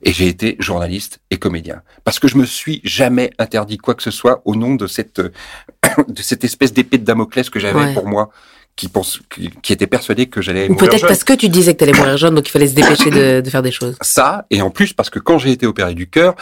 [0.03, 1.81] et j'ai été journaliste et comédien.
[2.03, 5.21] Parce que je me suis jamais interdit quoi que ce soit au nom de cette
[6.07, 8.29] de cette espèce d'épée de Damoclès que j'avais pour moi
[8.77, 11.83] qui pense qui, était persuadé que j'allais ou peut-être parce que tu disais que tu
[11.83, 13.97] allais mourir jeune donc il fallait se dépêcher de, de, faire des choses.
[14.01, 16.35] Ça et en plus parce que quand j'ai été opéré du cœur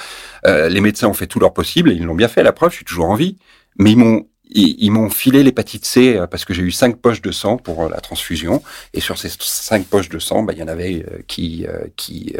[0.45, 2.69] euh, les médecins ont fait tout leur possible et ils l'ont bien fait la preuve
[2.71, 3.37] je suis toujours en vie.
[3.77, 7.21] Mais ils m'ont ils, m'ont filé l'hépatite C euh, parce que j'ai eu cinq poches
[7.21, 10.59] de sang pour euh, la transfusion et sur ces cinq poches de sang, bah, il
[10.59, 12.33] y en avait euh, qui, qui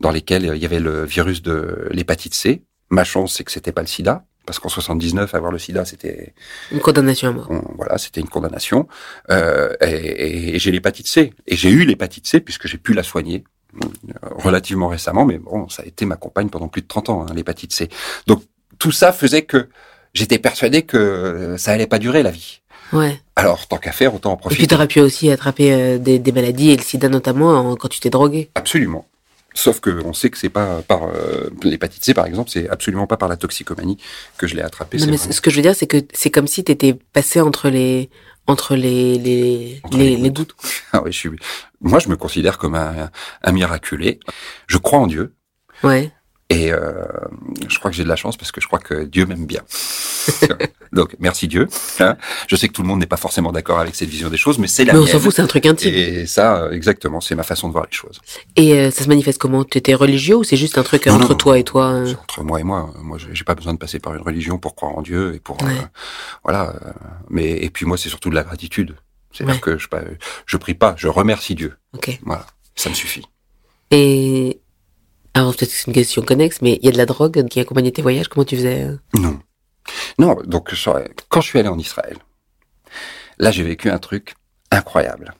[0.00, 2.62] dans lesquelles il y avait le virus de l'hépatite C.
[2.90, 6.34] Ma chance, c'est que c'était pas le SIDA parce qu'en 79, avoir le SIDA, c'était
[6.70, 7.50] une condamnation à mort.
[7.76, 8.86] Voilà, c'était une condamnation.
[9.30, 11.32] Euh, et, et j'ai l'hépatite C.
[11.46, 13.44] Et j'ai eu l'hépatite C puisque j'ai pu la soigner
[14.20, 17.32] relativement récemment, mais bon, ça a été ma compagne pendant plus de 30 ans, hein,
[17.34, 17.88] l'hépatite C.
[18.26, 18.44] Donc
[18.78, 19.68] tout ça faisait que
[20.14, 22.60] j'étais persuadé que ça allait pas durer la vie.
[22.92, 23.20] Ouais.
[23.36, 24.62] Alors, tant qu'à faire, autant en profiter.
[24.62, 27.88] Et puis, t'aurais pu aussi attraper euh, des, des, maladies, et le sida notamment, quand
[27.88, 28.50] tu t'es drogué.
[28.54, 29.06] Absolument.
[29.54, 33.06] Sauf que on sait que c'est pas par euh, l'hépatite C, par exemple, c'est absolument
[33.06, 33.98] pas par la toxicomanie
[34.36, 34.98] que je l'ai attrapé.
[34.98, 37.68] Non, mais ce que je veux dire, c'est que c'est comme si t'étais passé entre
[37.68, 38.10] les
[38.48, 40.56] entre les les les, les, gouttes.
[40.92, 41.30] Ah oui, je suis.
[41.80, 43.10] Moi, je me considère comme un,
[43.42, 44.18] un miraculé.
[44.66, 45.34] Je crois en Dieu.
[45.84, 46.10] Ouais.
[46.54, 47.04] Et euh,
[47.68, 49.62] je crois que j'ai de la chance parce que je crois que Dieu m'aime bien.
[50.92, 51.68] Donc merci Dieu.
[52.00, 52.16] Hein.
[52.48, 54.58] je sais que tout le monde n'est pas forcément d'accord avec cette vision des choses,
[54.58, 55.92] mais c'est la mais on s'en fout, c'est un truc intime.
[55.92, 58.20] Et ça, exactement, c'est ma façon de voir les choses.
[58.56, 59.64] Et euh, ça se manifeste comment?
[59.64, 62.14] Tu étais religieux ou c'est juste un truc entre toi et toi euh?
[62.22, 62.92] Entre moi et moi.
[63.02, 65.58] Moi, j'ai pas besoin de passer par une religion pour croire en Dieu et pour
[65.62, 65.66] euh,
[66.44, 66.74] voilà.
[67.28, 68.94] mais et puis moi, c'est surtout de la gratitude.
[69.32, 69.88] C'est-à-dire que je,
[70.46, 71.74] je prie pas, je remercie Dieu.
[71.92, 72.18] Ok.
[72.22, 73.24] Voilà, ça me suffit.
[73.90, 74.60] Et
[75.34, 77.60] alors peut-être que c'est une question connexe, mais il y a de la drogue qui
[77.60, 78.28] accompagnait tes voyages.
[78.28, 78.96] Comment tu faisais euh?
[79.14, 79.40] Non,
[80.18, 80.36] non.
[80.44, 80.72] Donc
[81.28, 82.16] quand je suis allé en Israël,
[83.38, 84.34] là j'ai vécu un truc
[84.70, 85.34] incroyable.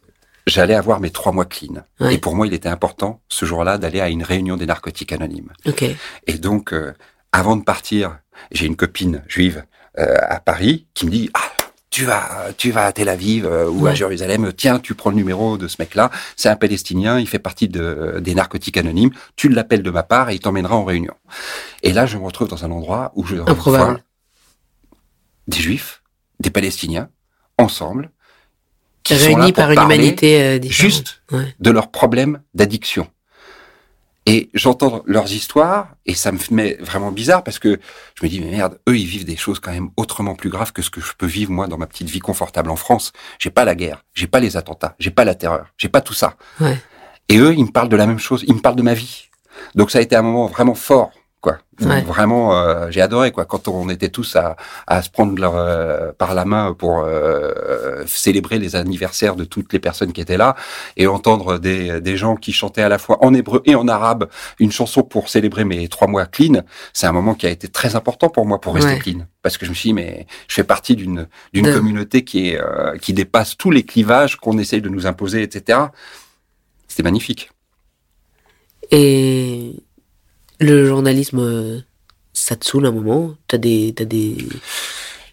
[0.46, 1.84] J'allais avoir mes trois mois clean.
[2.10, 5.50] Et pour moi, il était important ce jour-là d'aller à une réunion des narcotiques anonymes.
[5.66, 5.86] Ok.
[6.26, 6.92] Et donc, euh,
[7.32, 8.18] avant de partir,
[8.52, 9.64] j'ai une copine juive
[9.98, 11.50] euh, à Paris qui me dit ah
[11.94, 15.16] tu vas, tu vas à Tel Aviv euh, ou à Jérusalem, tiens, tu prends le
[15.16, 19.48] numéro de ce mec-là, c'est un Palestinien, il fait partie de, des narcotiques anonymes, tu
[19.48, 21.14] l'appelles de ma part et il t'emmènera en réunion.
[21.84, 23.96] Et là, je me retrouve dans un endroit où je vois
[25.46, 26.02] des Juifs,
[26.40, 27.10] des Palestiniens,
[27.58, 28.10] ensemble,
[29.04, 31.22] qui réunis par une humanité euh, juste
[31.60, 33.06] de leurs problèmes d'addiction.
[34.26, 37.78] Et j'entends leurs histoires et ça me met vraiment bizarre parce que
[38.14, 40.72] je me dis mais merde, eux ils vivent des choses quand même autrement plus graves
[40.72, 43.12] que ce que je peux vivre moi dans ma petite vie confortable en France.
[43.38, 46.14] J'ai pas la guerre, j'ai pas les attentats, j'ai pas la terreur, j'ai pas tout
[46.14, 46.36] ça.
[46.58, 46.78] Ouais.
[47.28, 49.28] Et eux ils me parlent de la même chose, ils me parlent de ma vie.
[49.74, 51.12] Donc ça a été un moment vraiment fort
[51.44, 51.58] quoi.
[51.80, 52.00] Ouais.
[52.02, 53.44] Vraiment, euh, j'ai adoré quoi.
[53.44, 58.04] Quand on était tous à, à se prendre leur, euh, par la main pour euh,
[58.06, 60.54] célébrer les anniversaires de toutes les personnes qui étaient là
[60.96, 64.28] et entendre des, des gens qui chantaient à la fois en hébreu et en arabe
[64.58, 67.94] une chanson pour célébrer mes trois mois clean, c'est un moment qui a été très
[67.96, 68.98] important pour moi pour rester Ouais.
[68.98, 72.24] clean parce que je me suis dit mais je fais partie d'une d'une De- communauté
[72.24, 72.60] qui est
[73.02, 75.80] qui dépasse tous les clivages qu'on essaye de nous imposer, etc.
[76.88, 77.50] C'était magnifique.
[78.90, 79.83] Et
[80.60, 81.80] le journalisme, euh,
[82.32, 84.36] ça te saoule un moment T'as des, t'as des.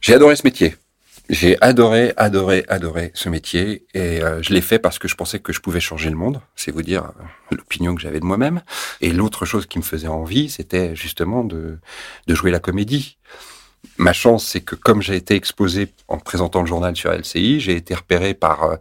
[0.01, 0.75] J'ai adoré ce métier.
[1.29, 5.39] J'ai adoré, adoré, adoré ce métier et euh, je l'ai fait parce que je pensais
[5.39, 6.41] que je pouvais changer le monde.
[6.55, 8.61] C'est vous dire euh, l'opinion que j'avais de moi-même.
[8.99, 11.77] Et l'autre chose qui me faisait envie, c'était justement de,
[12.27, 13.17] de jouer la comédie.
[13.97, 17.75] Ma chance, c'est que comme j'ai été exposé en présentant le journal sur LCI, j'ai
[17.75, 18.77] été repéré par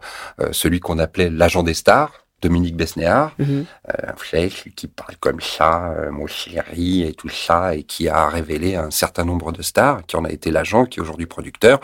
[0.51, 3.65] celui qu'on appelait l'agent des stars, Dominique Besnéard, Mhm.
[3.87, 8.27] un flèche qui parle comme ça, euh, mon chéri et tout ça, et qui a
[8.29, 11.79] révélé un certain nombre de stars, qui en a été l'agent, qui est aujourd'hui producteur,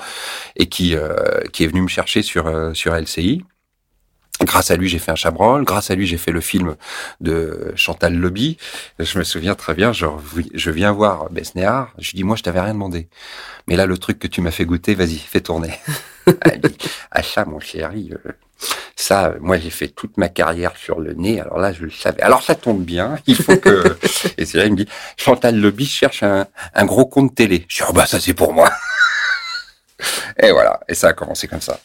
[0.56, 1.16] et qui euh,
[1.54, 3.44] qui est venu me chercher sur euh, sur LCI.
[4.44, 5.64] Grâce à lui, j'ai fait un chabrol.
[5.64, 6.76] Grâce à lui, j'ai fait le film
[7.22, 8.58] de Chantal Lobby.
[9.00, 10.06] Je me souviens très bien, je,
[10.54, 11.92] je viens voir Besnéard.
[11.98, 13.10] Je lui dis, moi, je t'avais rien demandé.
[13.68, 15.74] Mais là, le truc que tu m'as fait goûter, vas-y, fais tourner.
[16.42, 16.78] Elle dit,
[17.10, 18.32] ah ça, mon chéri, euh,
[19.00, 21.40] ça, moi, j'ai fait toute ma carrière sur le nez.
[21.40, 22.20] Alors là, je le savais.
[22.24, 23.20] Alors ça tombe bien.
[23.28, 23.96] Il faut que...
[24.38, 27.64] Et c'est là, il me dit, Chantal Lobby cherche un, un gros compte télé.
[27.70, 28.72] Je dis, oh bah ça, c'est pour moi.
[30.42, 30.80] Et voilà.
[30.88, 31.80] Et ça a commencé comme ça.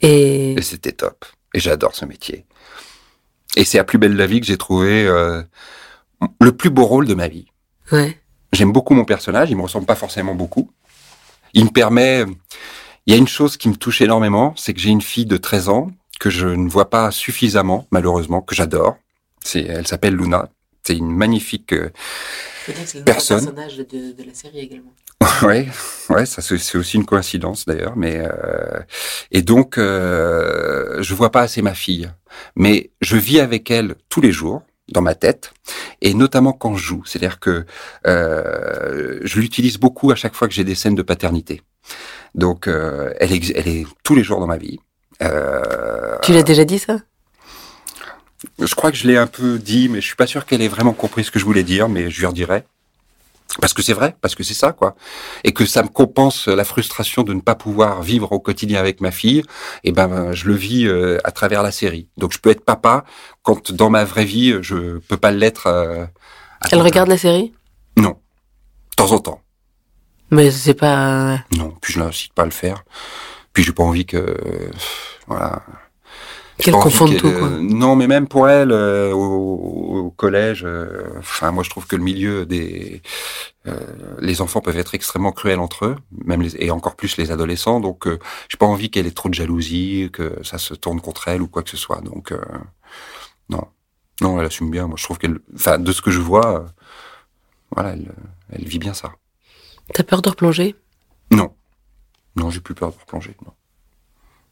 [0.00, 0.54] Et.
[0.54, 1.26] Et c'était top.
[1.52, 2.46] Et j'adore ce métier.
[3.54, 5.42] Et c'est à plus belle la vie que j'ai trouvé euh,
[6.40, 7.46] le plus beau rôle de ma vie.
[7.92, 8.18] Ouais.
[8.54, 10.72] J'aime beaucoup mon personnage, il me ressemble pas forcément beaucoup.
[11.52, 12.24] Il me permet...
[13.08, 15.38] Il y a une chose qui me touche énormément, c'est que j'ai une fille de
[15.38, 15.90] 13 ans
[16.20, 18.98] que je ne vois pas suffisamment, malheureusement, que j'adore.
[19.42, 20.50] C'est, elle s'appelle Luna.
[20.86, 21.72] C'est une magnifique...
[21.72, 21.90] euh,
[22.66, 23.46] c'est Personne.
[23.46, 24.92] personnage de, de la série également.
[25.42, 25.68] Ouais,
[26.10, 28.80] ouais, ça c'est c'est aussi une coïncidence d'ailleurs, mais euh,
[29.30, 32.10] et donc euh, je vois pas assez ma fille,
[32.56, 35.52] mais je vis avec elle tous les jours dans ma tête
[36.00, 37.66] et notamment quand je joue, c'est-à-dire que
[38.06, 41.62] euh, je l'utilise beaucoup à chaque fois que j'ai des scènes de paternité.
[42.34, 44.78] Donc euh, elle, est, elle est tous les jours dans ma vie.
[45.22, 46.98] Euh, Tu l'as déjà dit ça?
[48.60, 50.68] Je crois que je l'ai un peu dit, mais je suis pas sûr qu'elle ait
[50.68, 52.62] vraiment compris ce que je voulais dire, mais je lui redirai.
[53.60, 54.94] Parce que c'est vrai, parce que c'est ça, quoi.
[55.42, 59.00] Et que ça me compense la frustration de ne pas pouvoir vivre au quotidien avec
[59.00, 59.42] ma fille.
[59.82, 62.08] Et ben, je le vis euh, à travers la série.
[62.18, 63.04] Donc, je peux être papa
[63.42, 65.66] quand dans ma vraie vie, je peux pas l'être.
[65.66, 66.04] euh,
[66.70, 67.52] Elle regarde la série?
[67.96, 68.10] Non.
[68.90, 69.40] De temps en temps.
[70.30, 71.38] Mais c'est pas.
[71.56, 71.74] Non.
[71.80, 72.84] Puis je l'incite pas à le faire.
[73.52, 74.36] Puis j'ai pas envie que,
[75.26, 75.62] voilà.
[76.58, 77.48] Qu'elle confonde tout, quoi.
[77.48, 81.86] euh, non, mais même pour elle, euh, au, au collège, euh, enfin, moi, je trouve
[81.86, 83.00] que le milieu des,
[83.68, 83.78] euh,
[84.18, 87.78] les enfants peuvent être extrêmement cruels entre eux, même les, et encore plus les adolescents.
[87.78, 91.28] Donc, euh, j'ai pas envie qu'elle ait trop de jalousie, que ça se tourne contre
[91.28, 92.00] elle ou quoi que ce soit.
[92.00, 92.40] Donc, euh,
[93.48, 93.62] non,
[94.20, 94.88] non, elle assume bien.
[94.88, 96.66] Moi, je trouve qu'elle, enfin, de ce que je vois, euh,
[97.70, 98.12] voilà, elle,
[98.52, 99.12] elle vit bien ça.
[99.94, 100.74] T'as peur de replonger?
[101.30, 101.52] Non,
[102.36, 103.34] non, j'ai plus peur de replonger.
[103.44, 103.52] Non.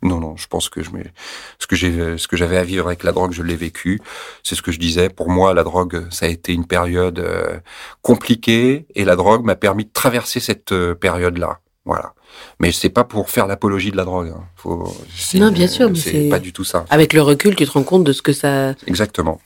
[0.03, 1.11] Non, non, je pense que je mets
[1.59, 4.01] ce que j'ai, ce que j'avais à vivre avec la drogue, je l'ai vécu.
[4.42, 5.09] C'est ce que je disais.
[5.09, 7.59] Pour moi, la drogue, ça a été une période euh,
[8.03, 11.61] compliquée, et la drogue m'a permis de traverser cette euh, période-là.
[11.87, 12.12] Voilà.
[12.61, 14.35] Mais c'est pas pour faire l'apologie de la drogue.
[14.37, 14.44] hein.
[14.57, 14.94] Faut,
[15.35, 16.85] Non, bien sûr, mais c'est- pas du tout ça.
[16.90, 18.75] Avec le recul, tu te rends compte de ce que ça.
[18.87, 19.40] Exactement.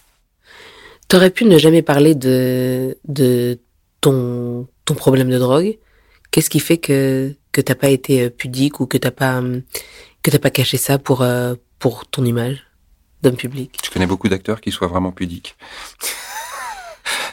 [1.07, 3.59] T'aurais pu ne jamais parler de, de
[4.01, 5.79] ton, ton problème de drogue.
[6.31, 9.63] Qu'est-ce qui fait que, que t'as pas été euh, pudique ou que t'as pas, hum,
[10.23, 12.59] que t'as pas caché ça pour, euh, pour ton image
[13.23, 13.79] d'homme public?
[13.85, 15.57] Je connais beaucoup d'acteurs qui soient vraiment pudiques.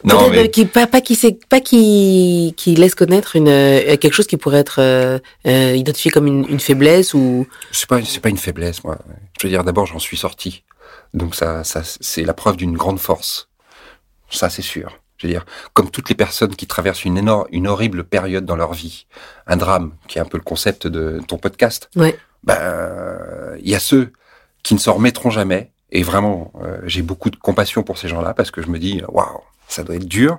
[0.04, 4.14] Peut-être euh, qui, pas, pas qui sait, pas qui, qui laisse connaître une, euh, quelque
[4.14, 7.48] chose qui pourrait être euh, euh, identifié comme une, une faiblesse ou.
[7.72, 8.98] C'est pas, c'est pas une faiblesse, moi.
[9.40, 10.64] Je veux dire, d'abord, j'en suis sorti.
[11.14, 13.50] Donc ça, ça, c'est la preuve d'une grande force.
[14.30, 15.00] Ça, c'est sûr.
[15.18, 18.56] Je veux dire, comme toutes les personnes qui traversent une énorme, une horrible période dans
[18.56, 19.08] leur vie,
[19.48, 21.90] un drame, qui est un peu le concept de ton podcast.
[21.96, 22.18] Ouais.
[22.44, 23.18] Ben,
[23.60, 24.12] il y a ceux
[24.64, 25.72] qui ne s'en remettront jamais.
[25.92, 29.02] Et vraiment, euh, j'ai beaucoup de compassion pour ces gens-là parce que je me dis,
[29.08, 29.40] waouh,
[29.70, 30.38] ça doit être dur.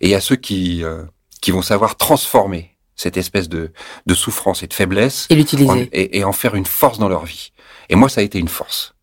[0.00, 1.02] Et il y a ceux qui, euh,
[1.42, 3.70] qui vont savoir transformer cette espèce de,
[4.06, 5.88] de souffrance et de faiblesse Et l'utiliser.
[5.92, 7.52] et, et en faire une force dans leur vie.
[7.90, 8.94] Et moi, ça a été une force.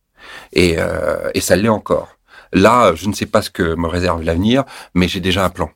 [0.52, 2.15] Et, euh, et ça l'est encore.
[2.56, 5.70] Là, je ne sais pas ce que me réserve l'avenir, mais j'ai déjà un plan.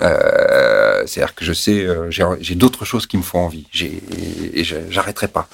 [0.00, 3.66] Euh, C'est-à-dire que je sais, euh, j'ai d'autres choses qui me font envie.
[4.54, 5.48] Et j'arrêterai pas.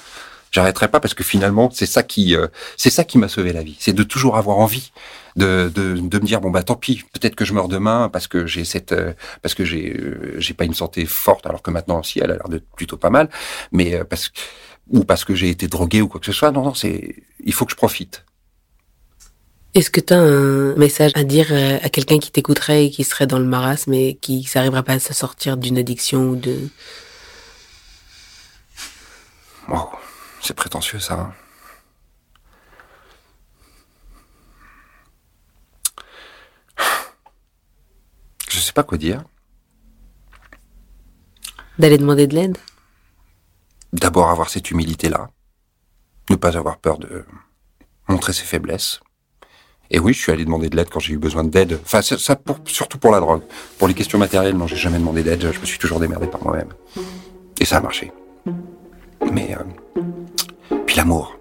[0.51, 2.47] J'arrêterai pas parce que finalement, c'est ça qui, euh,
[2.77, 3.75] c'est ça qui m'a sauvé la vie.
[3.79, 4.91] C'est de toujours avoir envie
[5.35, 8.27] de, de, de, me dire bon bah tant pis, peut-être que je meurs demain parce
[8.27, 9.99] que j'ai cette, euh, parce que j'ai,
[10.37, 13.09] j'ai pas une santé forte alors que maintenant aussi elle a l'air de plutôt pas
[13.09, 13.29] mal,
[13.71, 14.31] mais parce
[14.89, 16.51] ou parce que j'ai été drogué ou quoi que ce soit.
[16.51, 18.23] Non non, c'est, il faut que je profite.
[19.73, 23.03] Est-ce que tu as un message à dire euh, à quelqu'un qui t'écouterait et qui
[23.03, 26.69] serait dans le marasme et qui n'arriverait pas à se sortir d'une addiction ou de...
[29.67, 29.89] Wow,
[30.41, 31.13] c'est prétentieux ça.
[31.13, 31.33] Hein.
[38.49, 39.23] Je sais pas quoi dire.
[41.77, 42.57] D'aller demander de l'aide?
[43.93, 45.29] D'abord avoir cette humilité-là.
[46.29, 47.25] Ne pas avoir peur de
[48.07, 49.01] montrer ses faiblesses.
[49.89, 51.79] Et oui, je suis allé demander de l'aide quand j'ai eu besoin d'aide.
[51.83, 53.41] Enfin, ça, pour, surtout pour la drogue.
[53.77, 55.51] Pour les questions matérielles, non, j'ai jamais demandé d'aide.
[55.53, 56.69] Je me suis toujours démerdé par moi-même.
[57.59, 58.11] Et ça a marché.
[59.31, 61.37] Mais euh, puis l'amour.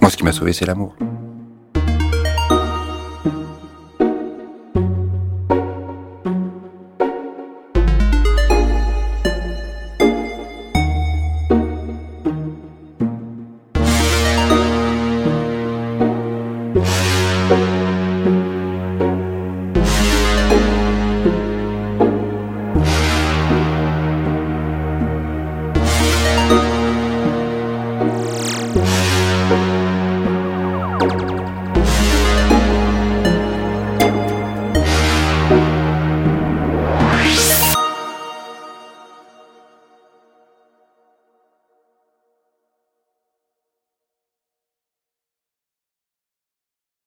[0.00, 0.94] Moi, ce qui m'a sauvé, c'est l'amour.